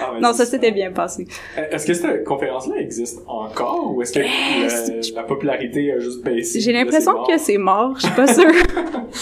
[0.00, 1.26] Ah non, ça s'était bien passé.
[1.56, 6.22] Euh, Est-ce que cette conférence-là existe encore ou est-ce que la, la popularité a juste
[6.24, 6.60] baissé?
[6.60, 8.44] J'ai l'impression que c'est mort, je suis pas sûre.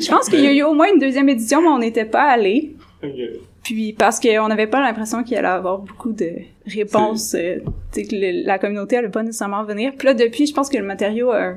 [0.00, 2.24] je pense qu'il y a eu au moins une deuxième édition, mais on n'était pas
[2.24, 2.74] allés.
[3.04, 3.10] Ok.
[3.62, 6.30] Puis parce qu'on n'avait pas l'impression qu'il allait avoir beaucoup de
[6.66, 7.58] réponses, euh,
[7.94, 9.92] que le- la communauté allait pas nécessairement venir.
[9.96, 11.52] Puis là, depuis, je pense que le matériau, euh,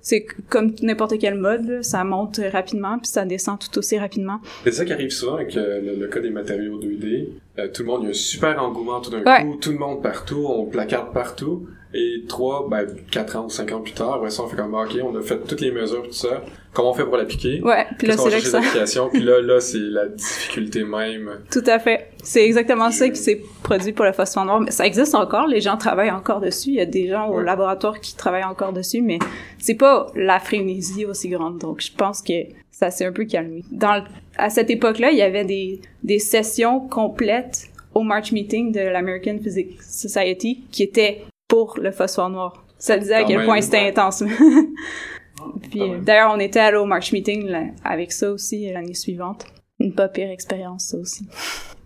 [0.00, 4.40] c'est comme n'importe quel mode, là, ça monte rapidement, puis ça descend tout aussi rapidement.
[4.64, 7.28] C'est ça qui arrive souvent avec euh, le, le cas des matériaux 2D.
[7.58, 9.42] Euh, tout le monde, il y a un super engouement tout d'un Ouais.
[9.44, 11.66] coup, tout le monde partout, on placarde partout.
[11.94, 14.74] Et trois, ben, quatre ans ou cinq ans plus tard, après ça, on fait comme,
[14.74, 16.42] ah, OK, on a fait toutes les mesures, tout ça.
[16.74, 17.62] Comment on fait pour l'appliquer?
[17.62, 19.08] Ouais, puis là, c'est là que ça...
[19.10, 21.30] puis là, là, c'est la difficulté même.
[21.50, 22.10] Tout à fait.
[22.22, 24.60] C'est exactement ça qui s'est produit pour le phosphore noir.
[24.60, 26.68] Mais ça existe encore, les gens travaillent encore dessus.
[26.68, 29.18] Il y a des gens au laboratoire qui travaillent encore dessus, mais
[29.58, 31.58] c'est pas la frénésie aussi grande.
[31.58, 32.34] Donc, je pense que
[32.70, 33.64] ça s'est un peu calmé.
[33.72, 34.04] Dans,
[34.36, 39.38] à cette époque-là, il y avait des, des sessions complètes au March Meeting de l'American
[39.42, 42.64] Physics Society qui étaient pour le phosphore noir.
[42.78, 44.22] Ça disait à quel point c'était intense.
[45.70, 49.46] Puis d'ailleurs, on était allé au March Meeting avec ça aussi l'année suivante.
[49.80, 51.26] Une pas pire expérience, ça aussi.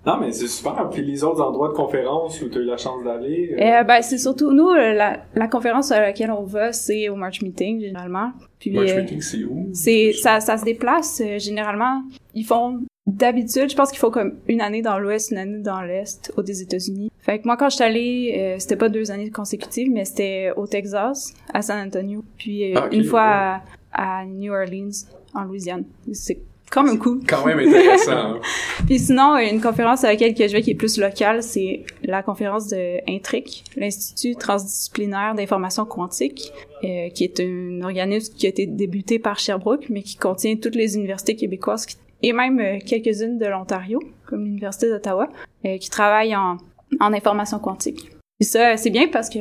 [0.05, 0.89] Non, mais c'est super.
[0.91, 3.55] Puis les autres endroits de conférence où tu as eu la chance d'aller?
[3.57, 3.81] Euh...
[3.81, 7.15] euh ben, c'est surtout, nous, euh, la, la, conférence à laquelle on va, c'est au
[7.15, 8.33] March Meeting, généralement.
[8.59, 9.69] Puis, March euh, Meeting, c'est où?
[9.73, 12.03] C'est, ça, ça se déplace, généralement.
[12.35, 15.83] Ils font D'habitude, je pense qu'il faut comme une année dans l'Ouest, une année dans
[15.83, 17.11] l'Est, aux des États-Unis.
[17.19, 20.69] Fait que moi, quand j'étais allée, euh, c'était pas deux années consécutives, mais c'était au
[20.69, 23.61] Texas, à San Antonio, puis euh, ah, une fois
[23.93, 24.93] à, New Orleans,
[25.35, 25.85] en Louisiane.
[26.13, 26.39] C'est
[26.71, 27.21] quand même cool.
[27.29, 28.13] Quand même intéressant.
[28.13, 28.41] Hein.
[28.87, 32.69] puis sinon, une conférence à laquelle je vais qui est plus locale, c'est la conférence
[32.69, 36.53] de INTRIC, l'Institut transdisciplinaire d'information quantique,
[36.85, 40.77] euh, qui est un organisme qui a été débuté par Sherbrooke, mais qui contient toutes
[40.77, 45.29] les universités québécoises qui et même euh, quelques-unes de l'Ontario, comme l'Université d'Ottawa,
[45.65, 46.57] euh, qui travaillent en,
[47.01, 48.11] en information quantique.
[48.41, 49.39] Et ça, c'est bien parce que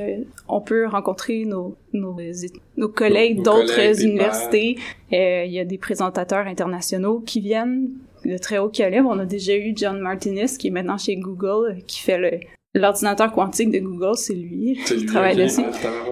[0.47, 2.15] on peut rencontrer nos, nos,
[2.77, 4.77] nos collègues d'autres universités.
[5.11, 7.89] Euh, il y a des présentateurs internationaux qui viennent
[8.25, 9.09] de très haut calibre.
[9.09, 12.39] On a déjà eu John Martinez, qui est maintenant chez Google, qui fait le,
[12.75, 15.63] l'ordinateur quantique de Google, c'est lui qui travaille dessus.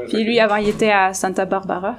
[0.08, 1.96] Puis lui, avant, il était à Santa Barbara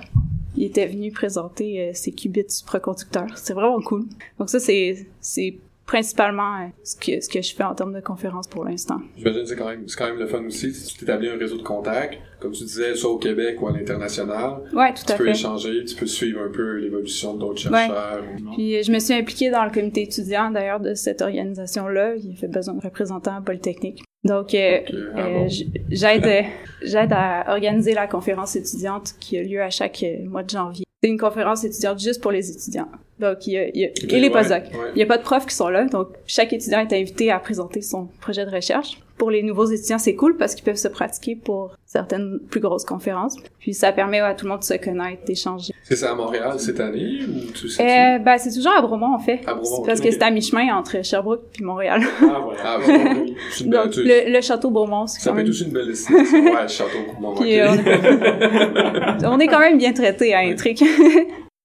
[0.61, 3.39] il était venu présenter euh, ses qubits supraconducteurs.
[3.39, 4.05] C'est vraiment cool.
[4.39, 5.57] Donc ça, c'est, c'est
[5.91, 9.01] principalement euh, ce que ce que je fais en termes de conférences pour l'instant.
[9.17, 11.57] J'imagine c'est quand même c'est quand même le fun aussi si tu établis un réseau
[11.57, 14.63] de contacts comme tu disais soit au Québec ou à l'international.
[14.73, 15.17] Ouais, tout à fait.
[15.17, 18.23] Tu peux échanger, tu peux suivre un peu l'évolution d'autres chercheurs.
[18.55, 22.15] Puis euh, je me suis impliquée dans le comité étudiant d'ailleurs de cette organisation là,
[22.15, 24.05] il fait besoin de représentants à Polytechnique.
[24.23, 24.79] Donc euh,
[25.17, 25.49] ah
[25.91, 26.45] j'aide
[26.83, 30.85] j'aide à organiser la conférence étudiante qui a lieu à chaque mois de janvier.
[31.03, 32.89] C'est une conférence étudiante juste pour les étudiants.
[33.21, 34.65] Donc, il y a, il y a et les postdocs.
[34.95, 37.39] Il n'y a pas de profs qui sont là, donc chaque étudiant est invité à
[37.39, 38.99] présenter son projet de recherche.
[39.19, 42.87] Pour les nouveaux étudiants, c'est cool parce qu'ils peuvent se pratiquer pour certaines plus grosses
[42.87, 43.37] conférences.
[43.59, 45.75] Puis ça permet à tout le monde de se connaître, d'échanger.
[45.83, 47.83] C'est ça à Montréal cette année ou tout ça?
[47.83, 49.41] Euh, ben, c'est toujours à Bromont, en fait.
[49.47, 52.01] À Bromont, parce que c'est à mi-chemin entre Sherbrooke puis Montréal.
[52.23, 52.61] Ah, voilà.
[52.65, 56.43] Ah, bon, Donc, le, le, château Bromont, c'est Ça peut être aussi une belle destination.
[56.43, 57.41] ouais, le château.
[57.41, 57.69] Puis, euh,
[59.25, 60.45] on est quand même bien traité à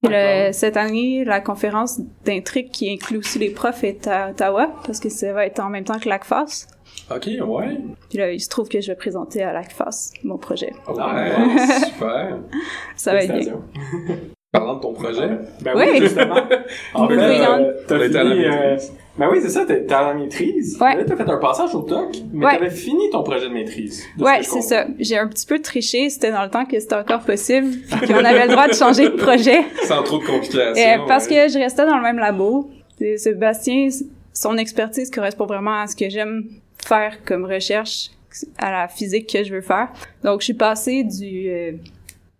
[0.03, 5.09] Cette année, la conférence d'intrigue qui inclut aussi les profs est à Ottawa, parce que
[5.09, 6.67] ça va être en même temps que l'ACFAS.
[7.11, 7.77] OK, ouais.
[8.09, 10.73] Puis là, il se trouve que je vais présenter à l'ACFAS mon projet.
[10.87, 11.31] Ouais,
[11.85, 12.39] super.
[12.95, 13.61] ça va être bien.
[14.51, 15.37] Parlant de ton projet.
[15.61, 16.35] Ben oui, justement.
[16.93, 18.77] en fait, euh, t'as fini, euh,
[19.17, 20.77] ben oui, c'est ça, t'es la maîtrise.
[20.81, 20.97] Ouais.
[20.97, 24.03] Là, t'as fait un passage au TOC, mais t'avais fini ton projet de maîtrise.
[24.19, 24.85] ouais, c'est ça.
[24.99, 28.25] J'ai un petit peu triché, c'était dans le temps que c'était encore possible, puis qu'on
[28.25, 29.63] avait le droit de changer de projet.
[29.83, 30.83] Sans trop de complications.
[30.83, 32.69] Euh, parce que je restais dans le même labo.
[33.17, 33.87] Sébastien,
[34.33, 36.45] son expertise correspond vraiment à ce que j'aime
[36.85, 38.11] faire comme recherche,
[38.57, 39.89] à la physique que je veux faire.
[40.23, 41.49] Donc, je suis passée du...
[41.49, 41.71] Euh,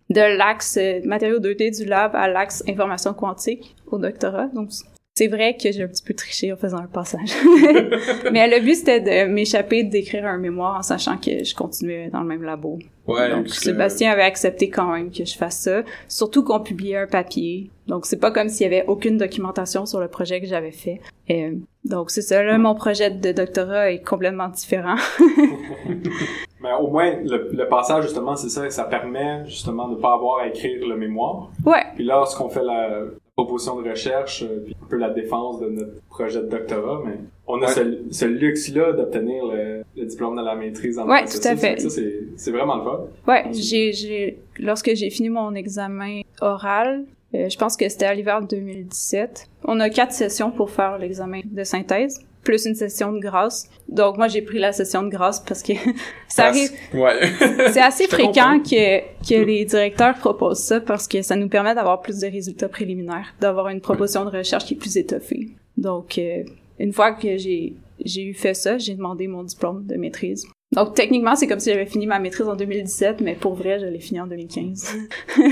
[0.08, 4.46] de l'axe euh, matériaux 2D du lab à l'axe information quantique au doctorat.
[4.54, 4.70] Donc,
[5.18, 7.30] c'est vrai que j'ai un petit peu triché en faisant un passage.
[8.32, 12.20] Mais le but, c'était de m'échapper d'écrire un mémoire en sachant que je continuais dans
[12.20, 12.78] le même labo.
[13.06, 15.84] Ouais, Donc, Sébastien avait accepté quand même que je fasse ça.
[16.06, 17.70] Surtout qu'on publiait un papier.
[17.86, 21.00] Donc, c'est pas comme s'il y avait aucune documentation sur le projet que j'avais fait.
[21.28, 21.50] Et,
[21.86, 22.42] donc, c'est ça.
[22.42, 24.96] Là, mon projet de doctorat est complètement différent.
[26.60, 28.68] Mais au moins, le, passage, justement, c'est ça.
[28.68, 31.50] Ça permet, justement, de pas avoir à écrire le mémoire.
[31.64, 31.84] Ouais.
[31.94, 33.04] Puis lorsqu'on fait la,
[33.36, 37.18] proposition de recherche, euh, puis un peu la défense de notre projet de doctorat, mais
[37.46, 41.46] on a ce, ce luxe-là d'obtenir le, le, diplôme de la maîtrise en Ouais, tout
[41.46, 41.78] à fait.
[41.78, 42.00] Ça,
[42.36, 43.00] c'est vraiment le fun.
[43.28, 48.14] Ouais, j'ai, j'ai, lorsque j'ai fini mon examen oral, euh, je pense que c'était à
[48.14, 53.18] l'hiver 2017, on a quatre sessions pour faire l'examen de synthèse plus une session de
[53.18, 53.68] grâce.
[53.88, 55.72] Donc moi j'ai pris la session de grâce parce que
[56.28, 56.70] ça arrive.
[56.94, 57.18] Ouais.
[57.72, 62.00] c'est assez fréquent que que les directeurs proposent ça parce que ça nous permet d'avoir
[62.00, 65.48] plus de résultats préliminaires, d'avoir une proposition de recherche qui est plus étoffée.
[65.76, 66.44] Donc euh,
[66.78, 70.46] une fois que j'ai j'ai eu fait ça, j'ai demandé mon diplôme de maîtrise.
[70.72, 73.86] Donc techniquement, c'est comme si j'avais fini ma maîtrise en 2017, mais pour vrai, je
[73.86, 74.96] l'ai fini en 2015.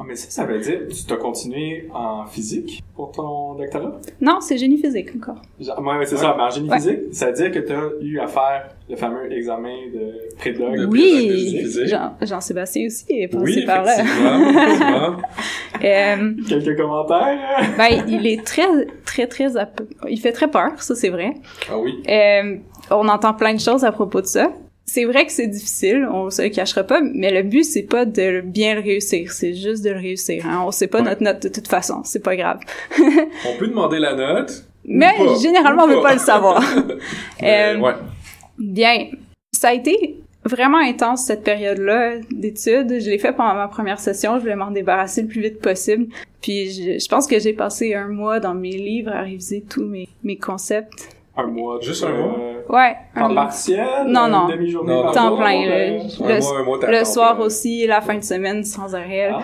[0.00, 4.00] Ah, mais ça, ça veut dire que tu t'as continué en physique pour ton doctorat?
[4.20, 5.40] Non, c'est génie physique encore.
[5.60, 6.78] Ouais, ouais, c'est ça, mais en génie Ouais.
[6.78, 10.74] physique, ça veut dire que tu as eu à faire le fameux examen de prédoc.
[10.76, 11.64] De Oui.
[11.86, 13.96] Jean- Jean-Sébastien aussi est passé Oui, par là.
[15.84, 17.38] Euh, Quelques commentaires?
[17.76, 18.66] ben, il est très,
[19.04, 19.46] très, très...
[20.08, 21.34] Il fait très peur, ça c'est vrai.
[21.70, 22.02] Ah oui.
[22.08, 22.56] Euh,
[22.92, 24.52] on entend plein de choses à propos de ça.
[24.84, 28.04] C'est vrai que c'est difficile, on se le cachera pas, mais le but c'est pas
[28.04, 30.44] de bien le réussir, c'est juste de le réussir.
[30.44, 30.64] Hein.
[30.66, 31.04] On sait pas Ouais.
[31.04, 32.58] notre note de toute façon, c'est pas grave.
[32.98, 34.64] On peut demander la note.
[34.84, 36.60] Mais pas, généralement, on veut pas le savoir.
[37.40, 37.94] Mais, Euh, ouais.
[38.58, 39.06] Bien,
[39.56, 42.98] ça a été vraiment intense cette période-là d'études.
[43.00, 46.06] Je l'ai fait pendant ma première session, je voulais m'en débarrasser le plus vite possible.
[46.40, 49.84] Puis je, je pense que j'ai passé un mois dans mes livres à réviser tous
[49.84, 51.11] mes, mes concepts.
[51.36, 51.78] Un mois.
[51.80, 52.36] Juste un mois?
[52.68, 52.94] Ouais.
[53.16, 53.84] En un- partiel?
[54.06, 54.48] Non, non.
[54.48, 56.00] Une demi-journée Non, Temps plein, euh.
[56.20, 57.44] Un le- mois, un mois, t'as le soir plein.
[57.46, 59.30] aussi, la fin de semaine sans arrêt.
[59.32, 59.42] Ah.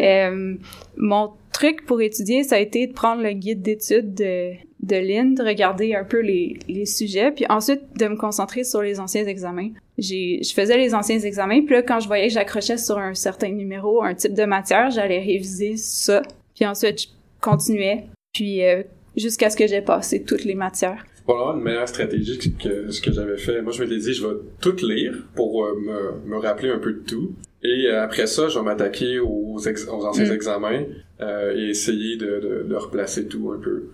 [0.00, 0.54] Euh,
[0.96, 4.50] mon truc pour étudier, ça a été de prendre le guide d'études de,
[4.82, 8.82] de Lynn, de regarder un peu les, les sujets, puis ensuite de me concentrer sur
[8.82, 9.70] les anciens examens.
[9.96, 13.14] J'ai, je faisais les anciens examens, puis là, quand je voyais que j'accrochais sur un
[13.14, 16.22] certain numéro, un type de matière, j'allais réviser ça.
[16.54, 17.06] Puis ensuite, je
[17.40, 18.82] continuais, puis euh,
[19.16, 21.04] jusqu'à ce que j'ai passé toutes les matières.
[21.28, 23.60] Probablement une meilleure stratégie que, ce que j'avais fait.
[23.60, 26.92] Moi, je m'étais dit, je vais tout lire pour euh, me, me rappeler un peu
[26.94, 27.34] de tout.
[27.62, 30.32] Et euh, après ça, je vais m'attaquer aux, ex- aux anciens Mm.
[30.32, 30.84] examens
[31.20, 33.88] euh, et essayer de, de, de replacer tout un peu.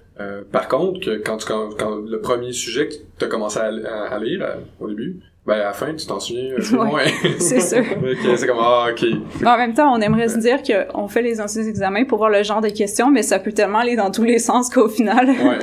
[0.52, 3.64] Par contre, que quand, tu, quand, quand le premier sujet que tu as commencé à,
[3.64, 4.46] à- à lire
[4.78, 6.86] au début, ben à la fin, tu t'en souviens un peu Ouais.
[6.86, 7.02] moins.
[7.38, 7.84] C'est sûr.
[8.36, 9.04] C'est comme, ah, ok.
[9.46, 12.42] En même temps, on aimerait se dire qu'on fait les anciens examens pour voir le
[12.42, 15.28] genre de questions, mais ça peut tellement aller dans tous les sens qu'au final...
[15.28, 15.58] Ouais.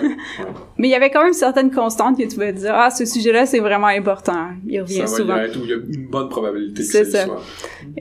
[0.77, 3.45] Mais il y avait quand même certaines constantes que tu pouvais dire, ah, ce sujet-là,
[3.45, 4.49] c'est vraiment important.
[4.67, 5.35] Il revient Ça va souvent.
[5.37, 7.25] y être où il y a une bonne probabilité que C'est c'est ça.
[7.25, 7.41] soit.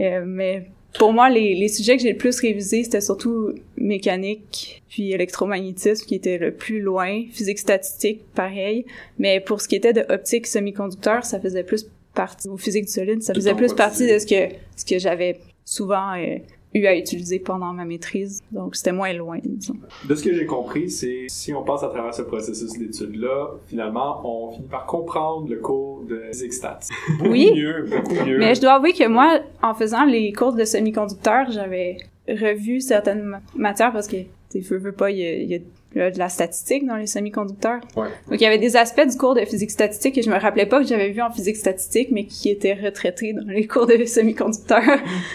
[0.00, 4.83] Euh, mais pour moi, les, les sujets que j'ai le plus révisés, c'était surtout mécanique,
[4.88, 8.85] puis électromagnétisme, qui était le plus loin, physique statistique, pareil.
[9.18, 12.92] Mais pour ce qui était de optique semi-conducteur, ça faisait plus partie, ou physique du
[12.92, 16.38] solide, ça faisait plus partie de ce que, ce que j'avais souvent euh,
[16.74, 18.42] eu à utiliser pendant ma maîtrise.
[18.52, 19.74] Donc, c'était moins loin, disons.
[20.09, 24.20] De ce que j'ai compris, c'est si on passe à travers ce processus d'études-là, finalement,
[24.24, 26.78] on finit par comprendre le cours de physique stats.
[27.28, 27.46] Oui.
[27.46, 28.38] Beaucoup mieux, beaucoup mieux.
[28.38, 31.96] Mais je dois avouer que moi, en faisant les cours de semi-conducteur, j'avais
[32.28, 35.54] revu certaines ma- matières parce que, tu sais, veux, veux pas, y a, il y
[35.56, 35.59] a
[35.94, 37.81] de la statistique dans les semi-conducteurs.
[37.96, 38.09] Ouais.
[38.29, 40.66] Donc, il y avait des aspects du cours de physique statistique que je me rappelais
[40.66, 44.05] pas que j'avais vu en physique statistique, mais qui étaient retraités dans les cours de
[44.05, 44.83] semi-conducteurs.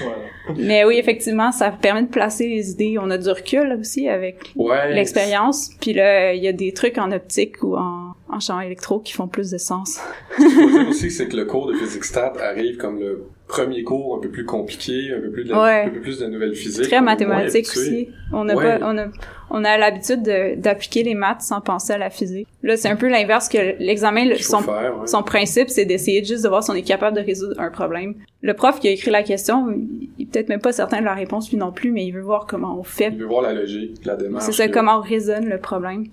[0.01, 0.17] Voilà.
[0.57, 2.95] mais oui, effectivement, ça permet de placer les idées.
[2.99, 4.93] On a du recul là, aussi avec Ouais.
[4.93, 5.71] l'expérience.
[5.81, 9.11] Puis là, il y a des trucs en optique ou en, en champ électro qui
[9.13, 9.99] font plus de sens.
[10.37, 13.25] Ce qu'il faut dire aussi, c'est que le cours de physique stat arrive comme le
[13.47, 15.83] premier cours un peu plus compliqué, un peu plus de, la- Ouais.
[15.85, 16.83] un peu plus de nouvelles physiques.
[16.87, 17.79] Très On est moins mathématique habitué.
[17.79, 18.09] aussi.
[18.33, 18.79] On a Ouais.
[18.79, 19.05] pas, on a,
[19.51, 22.47] on a l'habitude de- d'appliquer les maths sans penser à la physique.
[22.63, 25.07] Là, c'est un peu l'inverse que l'examen, le- son, faire, ouais.
[25.07, 28.15] son principe, c'est d'essayer juste de voir si on est capable de résoudre un problème.
[28.41, 31.13] Le prof qui a écrit la question, il est peut-être même pas certain de la
[31.13, 33.09] réponse lui non plus, mais il veut voir comment on fait.
[33.13, 34.45] Il veut voir la logique, la démarche.
[34.45, 36.05] C'est ça, comment on raisonne le problème.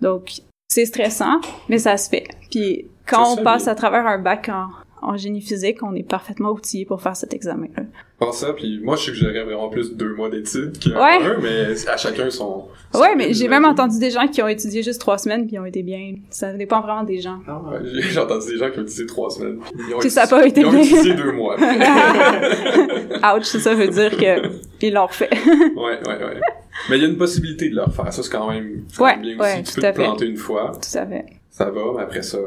[0.00, 0.32] Donc,
[0.68, 2.24] c'est stressant, mais ça se fait.
[2.50, 4.66] Puis, quand on passe à travers un bac en,
[5.04, 7.84] en génie physique, on est parfaitement outillé pour faire cet examen-là.
[8.32, 11.18] Ça, puis moi, je suggérerais vraiment plus deux mois d'études qu'un, Ouais.
[11.42, 12.64] mais à chacun son...
[12.92, 15.58] son Ouais, mais j'ai même entendu des gens qui ont étudié juste trois semaines puis
[15.58, 16.14] ont été bien.
[16.30, 17.40] Ça dépend vraiment des gens.
[17.46, 19.58] Ah, Ouais, j'ai, entendu des gens qui ont utilisé trois semaines.
[19.58, 20.80] puis Ils ont ça a pas été Ils ont bien.
[20.82, 21.56] utilisé deux mois.
[21.60, 21.66] ouais,
[23.36, 24.48] Ouch, ça veut dire que
[24.86, 25.28] ils l'ont refait.
[25.76, 26.40] ouais, ouais.
[26.88, 28.10] Mais il y a une possibilité de le refaire.
[28.12, 29.62] Ça, c'est quand même, quand Ouais, même bien ouais, aussi.
[29.64, 29.92] Tu peux te fait.
[29.92, 31.26] planter une fois, Tout à fait.
[31.50, 32.38] ça va, mais après ça,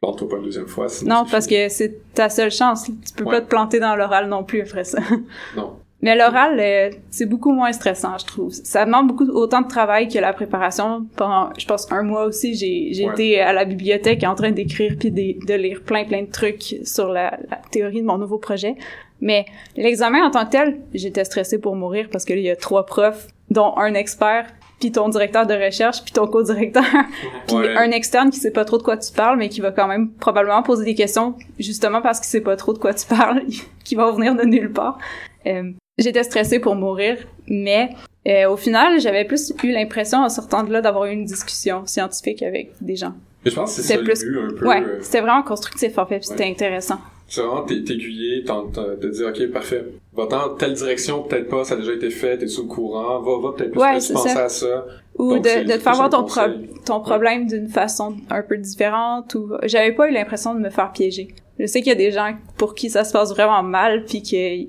[0.00, 0.88] plante-toi pas une deuxième fois.
[0.88, 1.60] sinon Non, parce fini.
[1.66, 2.84] que c'est ta seule chance.
[2.84, 3.36] Tu peux Ouais.
[3.36, 4.98] pas te planter dans l'oral non plus après ça.
[5.56, 5.76] Non.
[6.02, 8.50] Mais l'oral, euh, c'est beaucoup moins stressant, je trouve.
[8.50, 11.04] Ça demande beaucoup autant de travail que la préparation.
[11.14, 13.12] Pendant, je pense, un mois aussi, j'ai j'ai Ouais.
[13.12, 16.76] été à la bibliothèque en train d'écrire puis de, de lire plein plein de trucs
[16.84, 18.76] sur la, la théorie de mon nouveau projet.
[19.20, 19.44] Mais
[19.76, 22.56] l'examen en tant que tel, j'étais stressée pour mourir parce que là, il y a
[22.56, 24.46] trois profs, dont un expert,
[24.80, 26.82] puis ton directeur de recherche, puis ton co-directeur,
[27.46, 27.76] puis Ouais.
[27.76, 30.10] un externe qui sait pas trop de quoi tu parles, mais qui va quand même
[30.12, 33.42] probablement poser des questions, justement parce qu'il sait pas trop de quoi tu parles,
[33.84, 34.98] qui va venir de nulle part.
[35.46, 37.90] Euh, J'étais stressée pour mourir, mais
[38.26, 41.84] euh, au final, j'avais plus eu l'impression en sortant de là d'avoir eu une discussion
[41.84, 43.12] scientifique avec des gens.
[43.44, 44.66] Mais je pense que c'est ça plus- le but, un peu.
[44.66, 47.00] Ouais, euh, c'était vraiment constructif en fait, puis c'était intéressant.
[47.32, 51.92] C'est vraiment t'aiguiller, de dire, OK, parfait, va-t'en telle direction, peut-être pas, ça a déjà
[51.94, 54.44] été fait, t'es sous le courant, va, va peut-être plus Ouais, penser ça.
[54.44, 54.84] à ça.
[55.16, 56.40] Ou Donc, de, de te faire voir ton, pro-
[56.84, 60.90] ton problème d'une façon un peu différente ou j'avais pas eu l'impression de me faire
[60.90, 61.28] piéger.
[61.60, 64.22] Je sais qu'il y a des gens pour qui ça se passe vraiment mal puis
[64.22, 64.68] qu'ils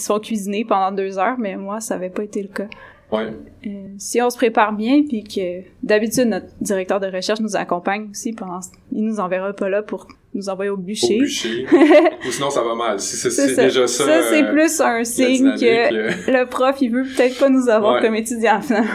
[0.00, 2.66] font cuisiner pendant deux heures, mais moi, ça avait pas été le cas.
[3.12, 3.28] Ouais.
[3.66, 8.08] Euh, si on se prépare bien, puis que d'habitude notre directeur de recherche nous accompagne
[8.10, 8.60] aussi pendant,
[8.92, 11.16] il nous enverra pas là pour nous envoyer au bûcher.
[11.16, 11.66] Au bûcher.
[12.26, 13.00] Ou sinon ça va mal.
[13.00, 14.04] Si c'est déjà ça.
[14.04, 17.68] Ça, c'est euh, plus un signe que euh, le prof, il veut peut-être pas nous
[17.68, 18.00] avoir Ouais.
[18.02, 18.90] comme étudiants finalement.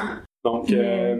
[0.45, 1.17] Donc, euh,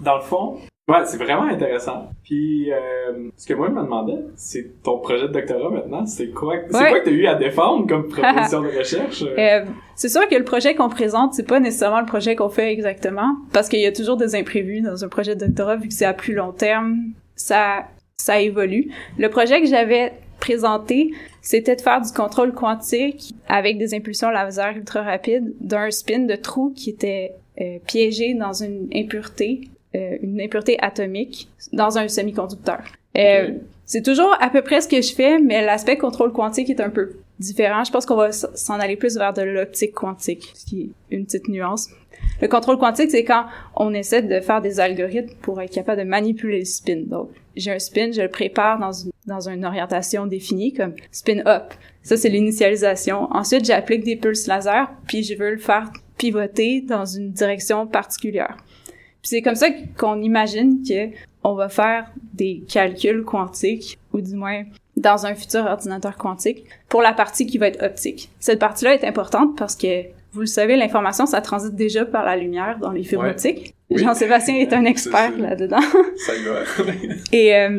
[0.00, 0.56] dans le fond,
[0.88, 2.08] ouais, c'est vraiment intéressant.
[2.24, 6.28] Puis, euh, ce que moi, je me demandais, c'est ton projet de doctorat maintenant, c'est
[6.28, 6.88] quoi, c'est Ouais.
[6.88, 9.22] quoi que t'as eu à défendre comme proposition de recherche?
[9.22, 9.64] Euh,
[9.96, 13.36] c'est sûr que le projet qu'on présente, c'est pas nécessairement le projet qu'on fait exactement,
[13.52, 16.06] parce qu'il y a toujours des imprévus dans un projet de doctorat, vu que c'est
[16.06, 16.96] à plus long terme,
[17.36, 17.84] ça,
[18.28, 18.90] ça évolue.
[19.16, 24.76] Le projet que j'avais présenté, c'était de faire du contrôle quantique avec des impulsions laser
[24.76, 30.40] ultra rapides d'un spin de trou qui était euh, piégé dans une impureté, euh, une
[30.40, 32.82] impureté atomique dans un semi-conducteur.
[33.16, 33.52] Euh.
[33.86, 36.90] C'est toujours à peu près ce que je fais, mais l'aspect contrôle quantique est un
[36.90, 37.84] peu différent.
[37.84, 41.24] Je pense qu'on va s'en aller plus vers de l'optique quantique, ce qui est une
[41.24, 41.88] petite nuance.
[42.40, 46.08] Le contrôle quantique, c'est quand on essaie de faire des algorithmes pour être capable de
[46.08, 47.02] manipuler le spin.
[47.06, 51.40] Donc, j'ai un spin, je le prépare dans une, dans une orientation définie, comme spin
[51.46, 51.74] up.
[52.02, 53.28] Ça, c'est l'initialisation.
[53.32, 58.56] Ensuite, j'applique des pulses laser, puis je veux le faire pivoter dans une direction particulière.
[59.20, 61.10] Puis c'est comme ça qu'on imagine que
[61.44, 64.64] on va faire des calculs quantiques, ou du moins
[65.00, 68.30] dans un futur ordinateur quantique, pour la partie qui va être optique.
[68.40, 72.36] Cette partie-là est importante parce que, vous le savez, l'information, ça transite déjà par la
[72.36, 73.30] lumière dans les fibres Ouais.
[73.30, 73.74] optiques.
[73.90, 73.98] Oui.
[74.02, 75.80] Jean-Sébastien est un expert là-dedans.
[76.16, 76.92] Ça y va.
[77.32, 77.78] Et euh,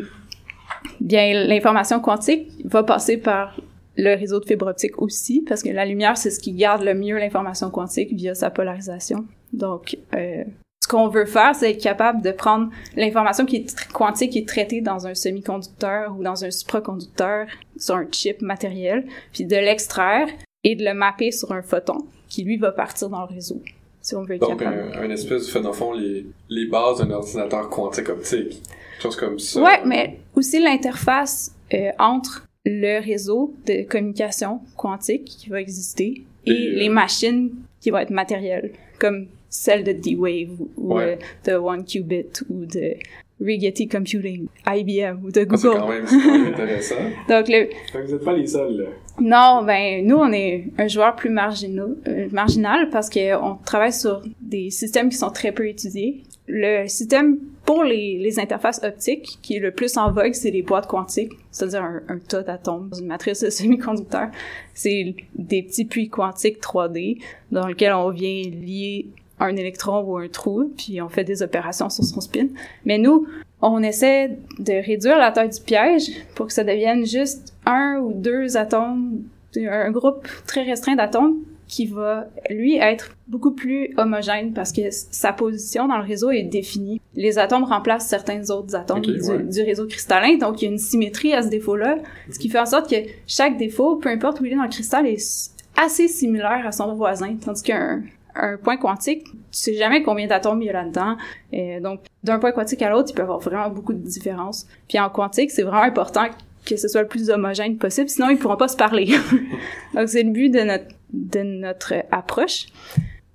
[1.00, 3.60] bien, l'information quantique va passer par
[3.96, 6.94] le réseau de fibres optiques aussi, parce que la lumière, c'est ce qui garde le
[6.94, 9.24] mieux l'information quantique via sa polarisation.
[9.52, 10.44] Donc, euh,
[10.90, 14.80] qu'on veut faire, c'est être capable de prendre l'information qui est quantique, qui est traitée
[14.80, 20.26] dans un semi-conducteur ou dans un supraconducteur, sur un chip matériel, puis de l'extraire
[20.64, 21.98] et de le mapper sur un photon,
[22.28, 23.62] qui lui va partir dans le réseau,
[24.02, 24.92] si on veut être Donc, capable.
[24.94, 28.60] un, un espèce de fait, dans le fond, les, les bases d'un ordinateur quantique optique.
[29.00, 29.62] Chose comme ça.
[29.62, 36.50] Ouais, mais aussi l'interface euh, entre le réseau de communication quantique qui va exister et,
[36.50, 41.18] Et, euh, les machines qui vont être matérielles, comme celle de D-Wave ou Ouais.
[41.46, 42.94] euh, de One Qubit ou de
[43.42, 45.78] Rigetti Computing, IBM ou de Ah, c'est Google.
[45.78, 46.94] quand même, c'est quand même intéressant.
[47.28, 48.84] Donc le, que vous êtes pas les seuls, là.
[49.18, 53.92] non, ben nous on est un joueur plus marginal, euh, marginal parce que on travaille
[53.94, 56.22] sur des systèmes qui sont très peu étudiés.
[56.52, 60.62] Le système pour les, les interfaces optiques qui est le plus en vogue, c'est les
[60.62, 64.30] boîtes quantiques, c'est-à-dire un, un tas d'atomes dans une matrice de semi-conducteurs.
[64.74, 69.06] C'est des petits puits quantiques 3D dans lesquels on vient lier
[69.40, 72.48] un électron ou un trou, puis on fait des opérations sur son spin.
[72.84, 73.26] Mais nous,
[73.62, 78.12] on essaie de réduire la taille du piège pour que ça devienne juste un ou
[78.12, 79.22] deux atomes,
[79.56, 81.36] un groupe très restreint d'atomes
[81.70, 86.42] qui va, lui, être beaucoup plus homogène parce que sa position dans le réseau est
[86.42, 87.00] définie.
[87.14, 89.42] Les atomes remplacent certains autres atomes du, ouais.
[89.44, 91.98] du réseau cristallin, donc il y a une symétrie à ce défaut-là,
[92.30, 92.96] ce qui fait en sorte que
[93.28, 96.92] chaque défaut, peu importe où il est dans le cristal, est assez similaire à son
[96.94, 98.02] voisin, tandis qu'un
[98.34, 101.16] un point quantique, tu sais jamais combien d'atomes il y a là-dedans.
[101.54, 104.66] Euh, donc, d'un point quantique à l'autre, il peut y avoir vraiment beaucoup de différences.
[104.88, 106.26] Puis en quantique, c'est vraiment important
[106.66, 109.06] que ce soit le plus homogène possible, sinon ils pourront pas se parler.
[109.94, 112.66] donc, c'est le but de notre, de notre approche.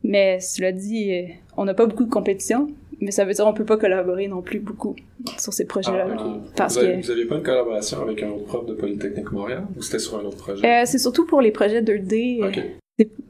[0.03, 1.23] Mais cela dit, euh,
[1.57, 2.67] on n'a pas beaucoup de compétition,
[3.01, 4.95] mais ça veut dire qu'on peut pas collaborer non plus beaucoup
[5.39, 6.05] sur ces projets-là.
[6.17, 6.35] Ah.
[6.55, 9.31] Parce vous, avez, que vous aviez pas une collaboration avec un autre prof de Polytechnique
[9.31, 9.63] Montréal?
[9.75, 10.63] Ou c'était sur un autre projet?
[10.65, 12.43] euh, c'est surtout pour les projets 2D.
[12.43, 12.53] euh, ok.
[12.53, 12.75] Des-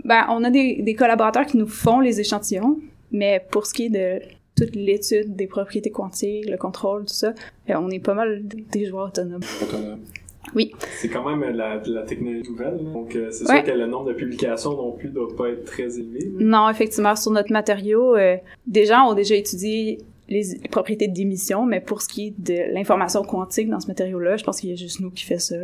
[0.03, 2.79] ben, on a des, des collaborateurs qui nous font les échantillons,
[3.11, 4.21] mais pour ce qui est de
[4.55, 7.33] toute l'étude des propriétés quantiques, le contrôle, tout ça,
[7.69, 9.41] euh, on est pas mal des joueurs autonomes.
[9.63, 9.99] Autonome.
[11.01, 12.91] C'est quand même la, la technologie nouvelle, là.
[12.93, 13.63] donc euh, c'est Ouais.
[13.65, 16.19] sûr que le nombre de publications non plus doit pas être très élevé.
[16.19, 16.29] là.
[16.39, 19.97] Non, effectivement, sur notre matériau, euh, des gens ont déjà étudié
[20.29, 24.37] les, les propriétés d'émission, mais pour ce qui est de l'information quantique dans ce matériau-là,
[24.37, 25.55] je pense qu'il y a juste nous qui fait ça.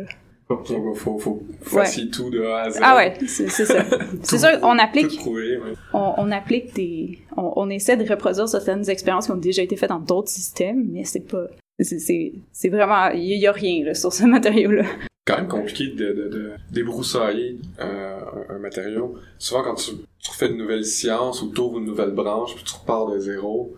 [0.52, 1.84] Donc, faut, faut, Ouais.
[2.12, 2.78] tout de A à Z.
[2.82, 3.84] Ah ouais, c'est ça.
[4.22, 5.58] c'est sûr, on applique ouais.
[5.92, 9.76] on, on applique des, on, on essaie de reproduire certaines expériences qui ont déjà été
[9.76, 11.46] faites dans d'autres systèmes, mais c'est pas,
[11.80, 14.84] c'est, vraiment, il y, a rien là, sur ce matériau-là.
[15.26, 19.14] quand même compliqué de, de, de débroussailler euh, un, matériau.
[19.38, 22.64] Souvent, quand tu, tu refais une nouvelle science ou tu ouvres une nouvelle branche, puis
[22.64, 23.74] tu repars de zéro,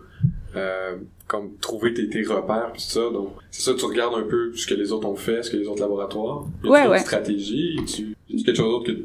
[0.55, 0.95] euh,
[1.27, 3.09] comme trouver tes, tes repères, puis tout ça.
[3.11, 5.57] Donc, c'est ça, tu regardes un peu ce que les autres ont fait, ce que
[5.57, 6.45] les autres laboratoires.
[6.63, 6.99] Y a Ouais, une ouais.
[6.99, 8.99] stratégie, tu, y a quelque chose d'autre que,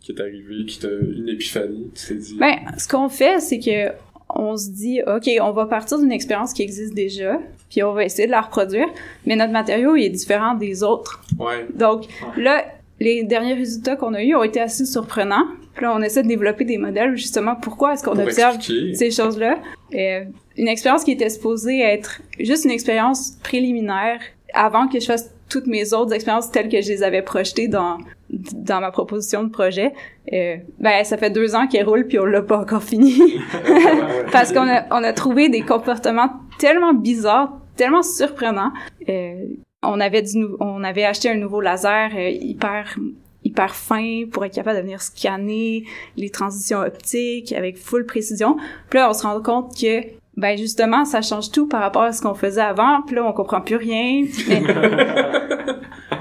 [0.00, 2.36] qui est arrivé, qui t'a une épiphanie, tu t'es dit?
[2.38, 3.92] Ben, ce qu'on fait, c'est que
[4.34, 7.38] on se dit, ok, on va partir d'une expérience qui existe déjà,
[7.70, 8.86] puis on va essayer de la reproduire,
[9.26, 11.22] mais notre matériau il est différent des autres.
[11.38, 12.04] ouais, Donc
[12.36, 12.62] là,
[13.00, 15.46] les derniers résultats qu'on a eus ont été assez surprenants.
[15.74, 18.94] Puis là, on essaie de développer des modèles, justement, pourquoi est-ce qu'on Pour observe expliquer.
[18.94, 19.58] ces choses-là.
[20.58, 24.20] Une expérience qui était supposée être juste une expérience préliminaire
[24.52, 27.98] avant que je fasse toutes mes autres expériences telles que je les avais projetées dans
[28.30, 29.94] dans ma proposition de projet.
[30.34, 33.14] Euh, ben, ça fait deux ans qu'elle roule puis on l'a pas encore fini.
[34.32, 38.72] Parce qu'on a, on a trouvé des comportements tellement bizarres, tellement surprenants.
[39.08, 39.46] Euh,
[39.82, 42.98] on avait du on avait acheté un nouveau laser euh, hyper
[43.44, 45.84] hyper fin pour être capable de venir scanner
[46.16, 48.56] les transitions optiques avec full précision.
[48.90, 50.02] Puis là, on se rend compte que
[50.38, 53.02] ben justement, ça change tout par rapport à ce qu'on faisait avant.
[53.04, 54.24] Puis là, on comprend plus rien.
[54.46, 54.62] Mais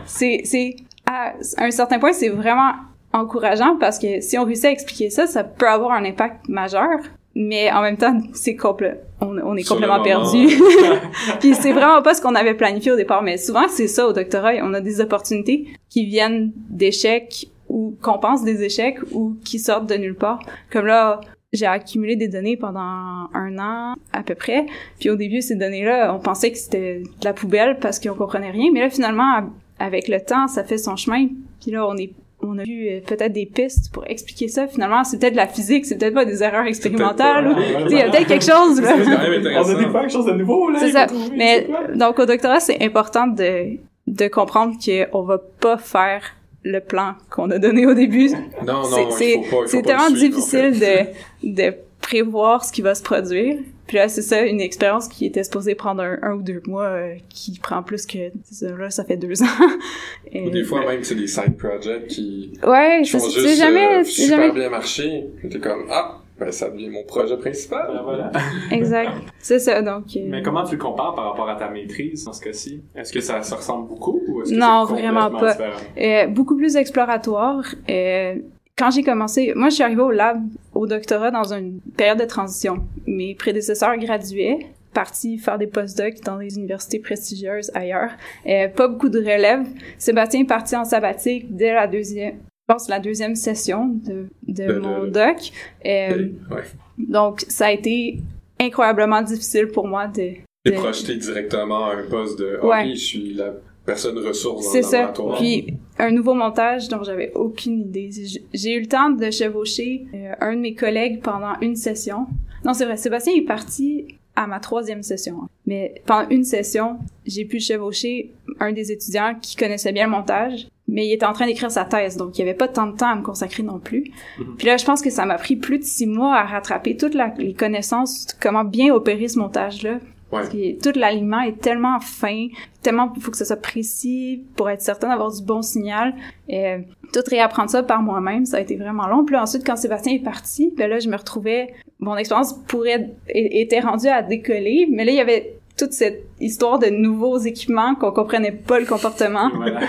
[0.06, 2.72] c'est c'est à un certain point, c'est vraiment
[3.14, 7.00] encourageant parce que si on réussit à expliquer ça, ça peut avoir un impact majeur.
[7.36, 9.00] Mais en même temps, c'est complet.
[9.22, 10.48] On, on est Sur complètement perdu.
[11.40, 13.22] Puis c'est vraiment pas ce qu'on avait planifié au départ.
[13.22, 14.54] Mais souvent, c'est ça au doctorat.
[14.64, 19.86] On a des opportunités qui viennent d'échecs ou qu'on pense des échecs ou qui sortent
[19.86, 20.40] de nulle part.
[20.72, 21.22] Comme là,
[21.58, 24.66] j'ai accumulé des données pendant un an à peu près.
[25.00, 28.52] Puis au début, ces données-là, on pensait que c'était de la poubelle parce qu'on comprenait
[28.52, 28.72] rien.
[28.74, 29.50] Mais là, finalement,
[29.80, 31.28] avec le temps, ça fait son chemin.
[31.62, 34.68] Puis là, on est on a eu euh, peut-être des pistes pour expliquer ça.
[34.68, 37.56] Finalement, c'est peut-être de la physique, c'est peut-être pas des erreurs expérimentales.
[37.90, 38.94] Il y a peut-être quelque chose, là.
[38.96, 40.80] On a découvert quelque chose de nouveau, là.
[40.80, 41.08] C'est ça.
[41.36, 46.22] Mais donc au doctorat, c'est important de de comprendre qu'on va pas faire
[46.64, 48.30] le plan qu'on a donné au début.
[48.66, 51.14] Non, non, c'est tellement en difficile fait.
[51.44, 53.58] de de prévoir ce qui va se produire.
[53.88, 56.88] Puis là, c'est ça, une expérience qui était supposée prendre un, un ou deux mois,
[56.88, 58.18] euh, qui prend plus que
[58.52, 59.46] ça, là, ça fait deux ans.
[60.32, 64.00] Et- Ou des fois, même, c'est des side projects qui, ouais, qui c'est juste jamais,
[64.00, 64.70] euh, super jamais bien.
[64.80, 67.88] Puis t'es comme, ah, ben ça devient mon projet principal.
[67.94, 68.32] Ben, voilà.
[68.72, 69.12] exact.
[69.40, 70.06] C'est ça, donc.
[70.16, 72.82] euh, Mais comment tu le compares par rapport à ta maîtrise dans ce cas-ci?
[72.96, 75.56] Est-ce que ça se ressemble beaucoup ou est-ce que Non, vraiment pas.
[75.98, 77.64] Euh, beaucoup plus exploratoire.
[77.90, 78.36] Euh,
[78.78, 80.40] quand j'ai commencé, moi je suis arrivée au lab,
[80.76, 82.78] au doctorat dans une période de transition.
[83.08, 88.12] Mes prédécesseurs graduaient, partis faire des postdocs dans des universités prestigieuses ailleurs.
[88.46, 89.66] Euh, pas beaucoup de relève.
[89.98, 92.36] Sébastien est parti en sabbatique dès la deuxième,
[92.68, 95.38] pense la deuxième session de, de De- mon doc.
[95.86, 96.64] Euh, Ouais.
[96.98, 98.20] donc ça a été
[98.60, 100.34] incroyablement difficile pour moi de...
[100.66, 103.54] De- projeté directement à un poste de, ok, je suis la
[103.86, 105.14] personne ressource C'est ça.
[105.38, 108.10] Puis un nouveau montage dont j'avais aucune idée.
[108.54, 112.28] J'ai eu le temps de chevaucher euh, un de mes collègues pendant une session.
[112.66, 115.48] Non, c'est vrai, Sébastien est parti à ma troisième session.
[115.66, 120.68] Mais pendant une session, j'ai pu chevaucher un des étudiants qui connaissait bien le montage,
[120.88, 122.96] mais il était en train d'écrire sa thèse, donc il n'y avait pas tant de
[122.96, 124.12] temps à me consacrer non plus.
[124.40, 124.56] Mhm.
[124.58, 127.14] Puis là, je pense que ça m'a pris plus de six mois à rattraper toutes
[127.14, 129.94] la- les connaissances, de comment bien opérer ce montage-là.
[130.30, 130.40] Ouais.
[130.42, 132.48] Parce que tout l'alignement est tellement fin,
[132.82, 136.14] tellement il faut que ça soit précis pour être certain d'avoir du bon signal.
[136.52, 136.80] Euh,
[137.14, 139.24] tout réapprendre ça par moi-même, ça a été vraiment long.
[139.24, 141.74] Puis là, ensuite, quand Sébastien est parti, ben là, je me retrouvais...
[142.00, 146.80] Mon expérience pourrait était rendue à décoller, mais là, il y avait toute cette histoire
[146.80, 149.50] de nouveaux équipements qu'on comprenait pas le comportement.
[149.56, 149.80] Voilà.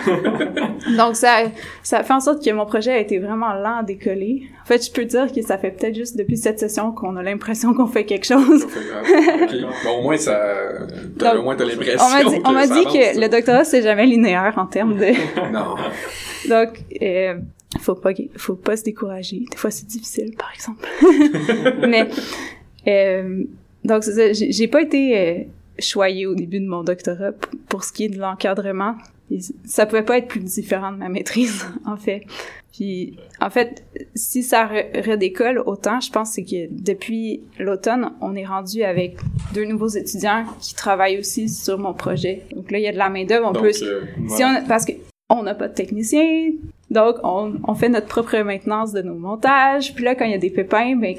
[0.98, 1.44] Donc ça,
[1.82, 4.42] ça fait en sorte que mon projet a été vraiment lent à décoller.
[4.62, 7.22] En fait, je peux dire que ça fait peut-être juste depuis cette session qu'on a
[7.22, 8.60] l'impression qu'on fait quelque chose.
[8.60, 9.70] Ça fait, ah, ok.
[9.84, 10.38] Bon, au moins, ça,
[11.18, 11.98] t'as- Donc, au moins, t'as l'impression
[12.44, 13.20] On m'a dit, dit que ça.
[13.20, 15.06] le doctorat c'est jamais linéaire en termes de.
[15.52, 15.74] Non.
[16.48, 17.34] Donc, euh,
[17.80, 19.44] faut pas, faut pas se décourager.
[19.50, 20.86] Des fois, c'est difficile, par exemple.
[21.88, 22.08] Mais
[22.86, 23.44] euh,
[23.84, 24.32] donc c'est ça.
[24.32, 25.42] J'ai j'ai pas été euh,
[25.78, 27.32] choyée au début de mon doctorat
[27.68, 28.94] pour ce qui est de l'encadrement.
[29.66, 32.22] Ça pouvait pas être plus différent de ma maîtrise, en fait.
[32.72, 38.12] Puis, en fait, si ça re- redécolle autant, je pense que c'est que depuis l'automne,
[38.20, 39.16] on est rendu avec
[39.52, 42.44] deux nouveaux étudiants qui travaillent aussi sur mon projet.
[42.54, 43.48] Donc là, il y a de la main d'œuvre.
[43.48, 44.92] On Donc, peut euh, si on, parce que
[45.30, 46.52] on n'a pas de technicien,
[46.90, 49.94] donc on, on fait notre propre maintenance de nos montages.
[49.94, 51.14] Puis là, quand il y a des pépins, ben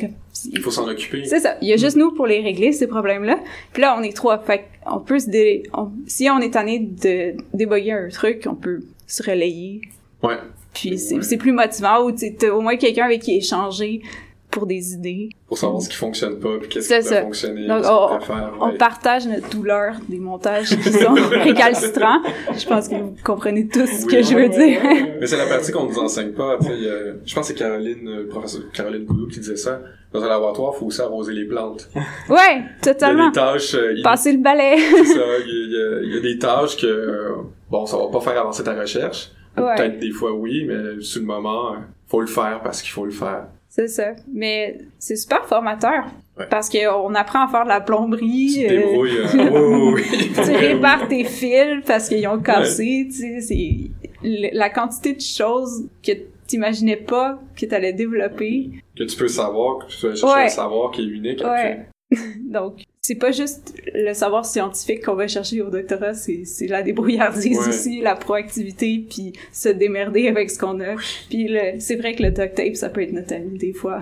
[0.51, 1.25] il faut s'en occuper.
[1.25, 1.57] c'est ça.
[1.61, 3.39] Il y a juste nous pour les régler ces problèmes-là.
[3.73, 4.39] Puis là, on est trois.
[4.39, 8.55] Fait on peut se dé, on- si on est tanné de déboguer un truc, on
[8.55, 9.81] peut se relayer.
[10.23, 10.37] Ouais.
[10.73, 11.37] Puis c'est Ouais.
[11.37, 14.01] plus motivant ou tu t'as au moins quelqu'un avec qui échanger
[14.51, 15.29] pour des idées.
[15.47, 18.53] Pour savoir ce qui fonctionne pas, puis qu'est-ce qui peut fonctionner, Donc, on- peut faire.
[18.59, 22.21] On partage notre douleur des montages qui sont récalcitrants.
[22.57, 24.79] Je pense que vous comprenez tous ce que Oui, je veux dire.
[25.19, 26.73] Mais c'est la partie qu'on nous enseigne pas, tu sais.
[26.77, 29.81] il y a- Je pense que c'est Caroline, euh, professeur Caroline Goudou qui disait ça.
[30.11, 31.87] Dans un laboratoire, il faut aussi arroser les plantes.
[32.29, 33.27] Ouais, Il y a totalement.
[33.29, 34.77] des tâches, euh, Passer le balai.
[34.79, 37.35] c'est ça, il y, a, il y des tâches que, euh,
[37.69, 39.31] bon, ça va pas faire avancer ta recherche.
[39.57, 39.75] Ouais.
[39.75, 41.77] Peut-être des fois oui, mais sur le moment, euh,
[42.07, 43.47] faut le faire parce qu'il faut le faire.
[43.69, 44.13] C'est ça.
[44.33, 46.05] Mais c'est super formateur.
[46.37, 46.47] Ouais.
[46.49, 48.51] Parce qu'on apprend à faire de la plomberie.
[48.55, 49.17] Tu te euh, débrouilles.
[49.17, 50.31] euh, oui, oui, oui.
[50.43, 53.07] tu répares tes fils parce qu'ils ont cassé.
[53.15, 53.91] Tu sais,
[54.23, 56.13] la quantité de choses que
[56.47, 58.71] t'imaginais pas que t'allais développer.
[58.97, 60.45] Que tu peux savoir, que tu peux chercher Ouais.
[60.45, 61.89] un savoir qui est unique après.
[62.49, 66.83] Donc, c'est pas juste le savoir scientifique qu'on va chercher au doctorat, c'est, c'est la
[66.83, 67.67] débrouillardise Ouais.
[67.69, 70.95] aussi, la proactivité, puis se démerder avec ce qu'on a.
[71.27, 73.99] Puis le, c'est vrai que le duct tape, ça peut être notre ami des fois.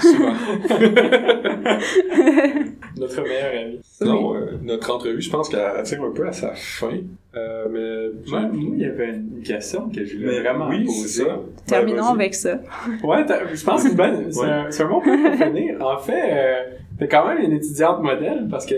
[0.00, 0.32] Souvent.
[2.96, 3.78] Notre meilleur ami.
[3.82, 6.98] Sinon, euh, notre entrevue, je pense qu'elle tire un peu à sa fin.
[7.38, 8.30] Euh, mais...
[8.30, 10.98] Moi, moi, il y avait une question que je voulais vraiment oui, poser.
[11.08, 11.40] c'est ça.
[11.66, 12.54] Terminons Ouais, avec ça.
[13.04, 13.24] Ouais,
[13.54, 14.48] je pense que c'est une bonne- c'est Ouais.
[14.48, 15.76] un, bon point pour finir.
[15.80, 16.54] En fait, euh,
[16.98, 18.74] t'es quand même une étudiante modèle parce que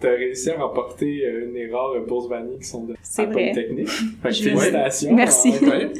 [0.00, 3.26] t'as réussi à remporter euh, une des rares bourses Vanier qui sont de C'est à
[3.26, 3.52] vrai.
[3.52, 3.88] Polytechnique.
[4.22, 5.14] Fait que Je- félicitations.
[5.14, 5.50] Merci.
[5.62, 5.90] Ouais.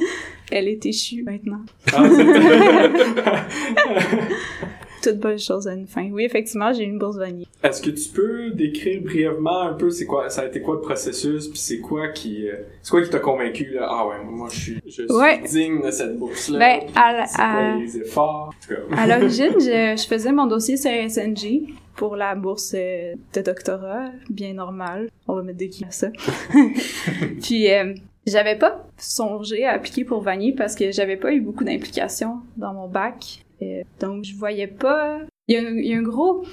[0.51, 1.61] Elle est échue maintenant.
[1.93, 2.25] Ah, c'est-
[5.01, 6.09] Toute bonne chose a une fin.
[6.11, 7.47] Oui, effectivement, j'ai eu une bourse vanille.
[7.63, 10.81] Est-ce que tu peux décrire brièvement un peu c'est quoi ça a été quoi le
[10.81, 13.87] processus puis c'est quoi qui euh, c'est quoi qui t'a convaincu là?
[13.89, 15.41] Ah ouais moi je suis je suis Ouais.
[15.47, 18.53] digne de cette bourse là Ben, à la- c'est quoi à- les efforts?
[18.95, 24.09] À l'origine, je, je faisais mon dossier sur SNG pour la bourse euh, de doctorat,
[24.29, 25.09] bien normal.
[25.27, 26.07] On va mettre des guillemets à ça.
[27.41, 27.93] Puis, euh,
[28.25, 32.73] j'avais pas songé à appliquer pour Vanier parce que j'avais pas eu beaucoup d'implications dans
[32.73, 33.43] mon bac.
[33.61, 35.19] Euh, donc, je voyais pas...
[35.47, 36.43] Il y a un, il y a un gros...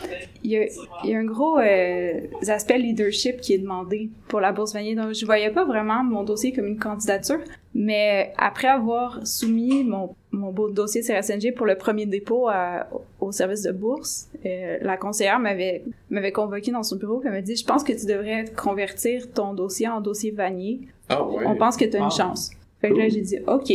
[0.42, 0.64] Il y a,
[1.04, 4.94] il y a un gros euh, aspect leadership qui est demandé pour la bourse Vanier.
[4.94, 7.38] Donc, je voyais pas vraiment mon dossier comme une candidature.
[7.74, 12.88] Mais après avoir soumis mon, mon beau dossier CRSNG pour le premier dépôt à-
[13.20, 17.32] au service de bourse, euh, la conseillère m'avait m'avait convoqué dans son bureau et elle
[17.32, 20.80] m'a dit «Je pense que tu devrais convertir ton dossier en dossier Vanier.
[21.08, 21.44] Ah ouais.
[21.46, 22.16] On pense que tu as une Ah.
[22.16, 22.50] chance.»
[22.80, 23.70] Fait que là, j'ai dit «OK.»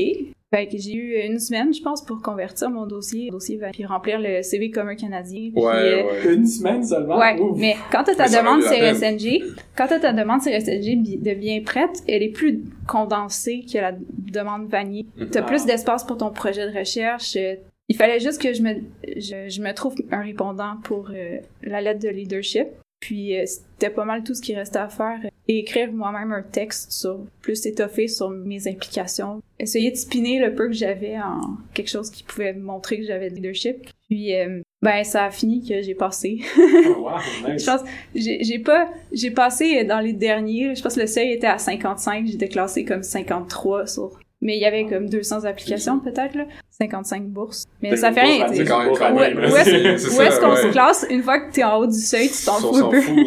[0.53, 4.19] Fait que j'ai eu une semaine, je pense, pour convertir mon dossier, dossier puis remplir
[4.19, 5.49] le CV commun canadien.
[5.51, 6.35] puis, Ouais, euh, ouais.
[6.35, 7.17] une semaine seulement?
[7.17, 7.57] Ouais, Ouf.
[7.59, 9.41] mais quand t'as ta Mais demande CRSNG,
[9.75, 13.93] quand t'as ta demande CRSNG de bien prête, elle est plus condensée que la
[14.31, 15.07] demande Vanier.
[15.31, 15.43] T'as Ah.
[15.43, 17.35] plus d'espace pour ton projet de recherche.
[17.89, 18.75] Il fallait juste que je me,
[19.17, 22.67] je, je me trouve un répondant pour euh, la lettre de leadership.
[23.03, 25.19] Puis euh, c'était pas mal tout ce qui restait à faire.
[25.49, 29.41] Et écrire moi-même un texte sur plus étoffé sur mes implications.
[29.59, 33.29] Essayer de spinner le peu que j'avais en quelque chose qui pouvait montrer que j'avais
[33.29, 33.89] de leadership.
[34.07, 36.39] Puis euh, ben ça a fini que j'ai passé.
[36.95, 37.61] Oh, wow, nice.
[37.61, 37.81] Je pense,
[38.15, 41.57] j'ai j'ai pas, j'ai passé dans les derniers, je pense que le seuil était à
[41.57, 46.45] 55, j'étais classée comme 53 sur, mais il y avait comme 200 applications peut-être, là,
[46.69, 47.65] 55 bourses.
[47.81, 49.37] Mais ça fait rien, quand même Où- quand Où, même.
[49.39, 50.61] où est-ce qu'on ouais.
[50.61, 51.05] se classe?
[51.09, 53.01] Une fois que t'es en haut du seuil, tu t'en fous un s'en peu.
[53.01, 53.17] fout.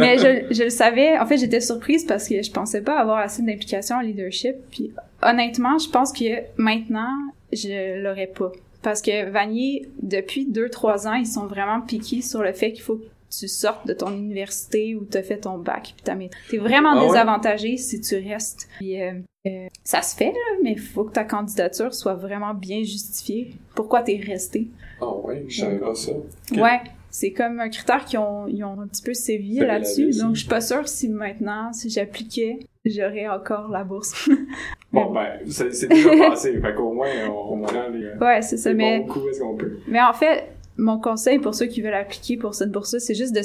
[0.00, 1.18] Mais je, je le savais.
[1.18, 4.56] En fait, j'étais surprise parce que je pensais pas avoir assez d'implication en leadership.
[4.70, 4.90] Puis
[5.22, 6.24] honnêtement, je pense que
[6.56, 7.12] maintenant,
[7.52, 8.52] je l'aurais pas.
[8.82, 12.82] Parce que Vanier, depuis deux, trois ans, ils sont vraiment piqués sur le fait qu'il
[12.82, 13.00] faut
[13.30, 16.42] tu sortes de ton université où t'as fait ton bac puis ta maîtrise.
[16.50, 17.08] T'es vraiment Ah ouais?
[17.08, 18.68] désavantagé si tu restes.
[18.78, 19.12] Puis, euh,
[19.46, 23.52] euh, ça se fait, là, mais il faut que ta candidature soit vraiment bien justifiée.
[23.74, 24.68] Pourquoi t'es resté?
[25.00, 26.12] Ah ouais, je savais pas ça.
[26.56, 30.10] Ouais, c'est comme un critère qui ont, ils ont un petit peu sévi là-dessus.
[30.18, 34.28] Donc, je suis pas sûre si maintenant, si j'appliquais, j'aurais encore la bourse.
[34.92, 38.72] bon ben c'est déjà passé fait qu'au moins on, on les, ouais, c'est ça.
[38.72, 39.78] Mais, est-ce qu'on peut?
[39.86, 40.46] mais en fait,
[40.78, 43.42] mon conseil pour ceux qui veulent appliquer pour cette bourse-là, c'est juste de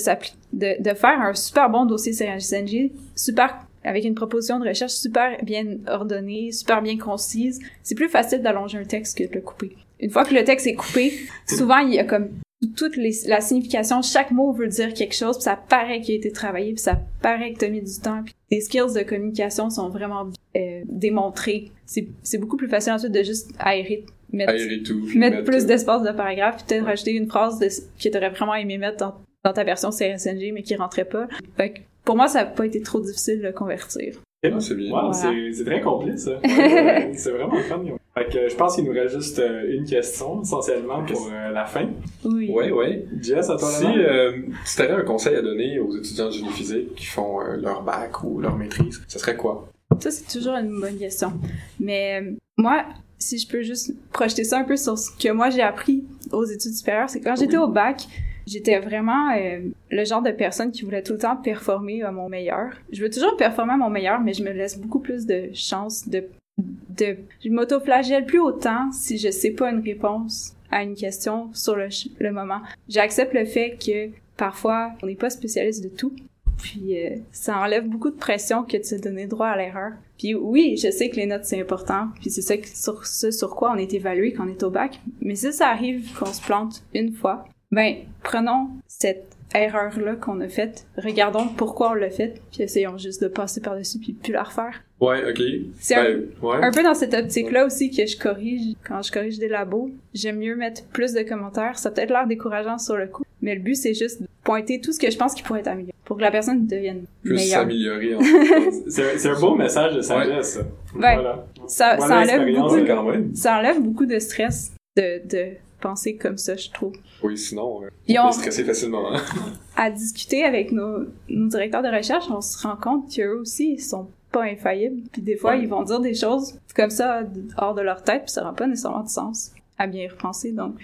[0.54, 5.44] de, de faire un super bon dossier CRSNG, super avec une proposition de recherche super
[5.44, 7.60] bien ordonnée, super bien concise.
[7.82, 9.76] C'est plus facile d'allonger un texte que de le couper.
[10.00, 11.14] Une fois que le texte est coupé,
[11.48, 12.30] souvent il y a comme
[12.78, 12.96] toute
[13.28, 16.74] la signification, chaque mot veut dire quelque chose, puis ça paraît qu'il a été travaillé,
[16.74, 20.30] puis ça paraît que t'as mis du temps, puis tes skills de communication sont vraiment
[20.56, 21.72] euh, démontrés.
[21.86, 25.06] C'est beaucoup plus facile ensuite de juste aérer, mettre, Aérer tout.
[25.08, 28.30] puis mettre plus euh, d'espace de paragraphe, puis peut-être rajouter une phrase de, que t'aurais
[28.30, 29.16] vraiment aimé mettre dans,
[29.46, 31.28] dans ta version CRSNG, mais qui rentrait pas.
[31.58, 34.16] Fait que pour moi, ça a pas été trop difficile de le convertir.
[34.60, 34.92] C'est bien.
[34.92, 35.34] Wow, Voilà.
[35.54, 36.32] c'est très complet ça.
[36.44, 37.82] Ouais, c'est vraiment fun.
[38.14, 41.64] Fait que je pense qu'il nous reste juste euh, une question essentiellement pour euh, la
[41.66, 41.90] fin.
[42.26, 42.52] Oui.
[42.52, 43.06] Ouais, ouais.
[43.22, 44.34] Jess, à toi Si, euh,
[44.66, 47.84] si t'avais un conseil à donner aux étudiants de génie physique qui font euh, leur
[47.84, 49.70] bac ou leur maîtrise, ce serait quoi?
[50.02, 51.32] Ça, c'est toujours une bonne question.
[51.80, 52.84] Mais euh, moi,
[53.24, 56.46] si je peux juste projeter ça un peu sur ce que moi j'ai appris aux
[56.46, 58.08] études supérieures, c'est que quand j'étais au bac,
[58.46, 62.30] j'étais vraiment euh, le genre de personne qui voulait tout le temps performer à mon
[62.30, 62.72] meilleur.
[62.92, 66.08] Je veux toujours performer à mon meilleur, mais je me laisse beaucoup plus de chance
[66.08, 66.26] de...
[66.58, 71.76] de je m'auto-flagelle plus autant si je sais pas une réponse à une question sur
[71.76, 71.88] le,
[72.20, 72.62] le moment.
[72.90, 76.14] J'accepte le fait que parfois, on n'est pas spécialiste de tout.
[76.62, 79.94] Puis euh, ça enlève beaucoup de pression que de se donner droit à l'erreur.
[80.18, 83.56] Puis oui, je sais que les notes c'est important, puis c'est ça sur ce sur
[83.56, 85.00] quoi on est évalué quand on est au bac.
[85.22, 90.48] Mais si ça arrive qu'on se plante une fois, ben, prenons cette erreur-là qu'on a
[90.48, 94.44] faite, regardons pourquoi on l'a faite, puis essayons juste de passer par-dessus puis plus la
[94.44, 94.84] refaire.
[95.00, 95.42] Ouais, ok.
[95.80, 96.58] C'est Ben, ouais.
[96.62, 100.38] Un peu dans cette optique-là aussi que je corrige, quand je corrige des labos, j'aime
[100.38, 101.78] mieux mettre plus de commentaires.
[101.78, 104.80] Ça a peut-être l'air décourageant sur le coup, mais le but c'est juste de pointer
[104.80, 107.36] tout ce que je pense qui pourrait être amélioré pour que la personne devienne Plus
[107.36, 107.62] meilleure.
[107.62, 108.16] s'améliorer.
[108.16, 108.22] en
[108.90, 109.18] fait.
[109.18, 110.60] C'est un beau message de sagesse, ça.
[110.96, 111.16] Ouais.
[111.16, 111.46] Voilà.
[111.68, 113.36] Ça, Voilà ça enlève beaucoup, Ouais, quand même.
[113.36, 115.46] ça enlève beaucoup de stress de, de
[115.84, 116.94] penser comme ça, je trouve.
[117.24, 119.14] Oui, sinon, euh, Puis on on- peut stresser facilement.
[119.14, 119.22] hein.
[119.76, 123.80] À discuter avec nos, nos directeurs de recherche, on se rend compte qu'eux aussi, ils
[123.82, 125.02] sont pas infaillibles.
[125.12, 125.62] Puis des fois, Ouais.
[125.62, 127.24] ils vont dire des choses comme ça
[127.58, 130.52] hors de leur tête, puis ça rend pas nécessairement de sens à bien y repenser.
[130.52, 130.76] Donc,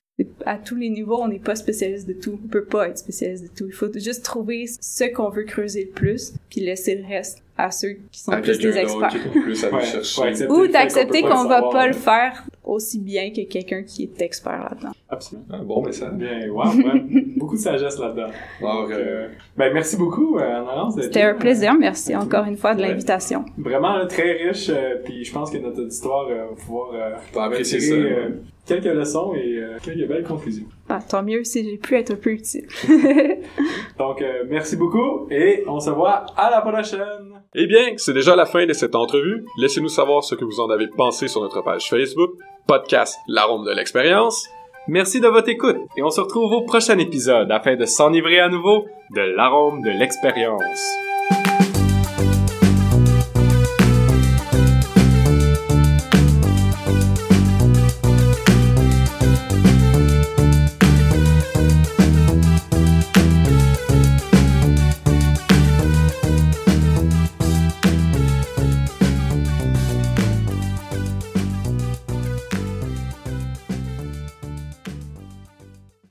[0.45, 2.39] à tous les niveaux, on n'est pas spécialiste de tout.
[2.43, 3.65] On peut pas être spécialiste de tout.
[3.67, 7.71] Il faut juste trouver ce qu'on veut creuser le plus, puis laisser le reste à
[7.71, 9.13] ceux qui sont À plus des experts.
[9.43, 11.87] plus à Ouais, Ou d'accepter qu'on le va pas ouais.
[11.87, 14.91] le faire aussi bien que quelqu'un qui est expert là-dedans.
[15.09, 15.45] Absolument.
[15.51, 16.13] Un bon message.
[16.13, 17.03] Bien, wow, ouais.
[17.37, 18.27] beaucoup de sagesse là-dedans.
[18.61, 20.95] Alors, Donc, euh, euh, ben, merci beaucoup, euh, Anna-Laurence.
[21.01, 21.73] C'était un plaisir.
[21.73, 22.89] Merci encore une fois de Ouais.
[22.89, 23.43] l'invitation.
[23.57, 27.15] Vraiment là, très riche, euh, puis je pense que notre auditoire euh, va pouvoir euh,
[27.49, 28.29] retirer, ça, euh,
[28.65, 30.65] quelques leçons et euh, quelques belles conclusions.
[30.89, 32.67] Ah, tant mieux si j'ai pu être un peu utile.
[33.97, 37.38] Donc, euh, merci beaucoup et on se voit à la prochaine!
[37.55, 39.43] Eh bien, c'est déjà la fin de cette entrevue.
[39.57, 42.33] Laissez-nous savoir ce que vous en avez pensé sur notre page Facebook,
[42.67, 44.47] podcast L'arôme de l'expérience.
[44.87, 48.49] Merci de votre écoute et on se retrouve au prochain épisode afin de s'enivrer à
[48.49, 48.85] nouveau
[49.15, 51.08] de l'arôme de l'expérience.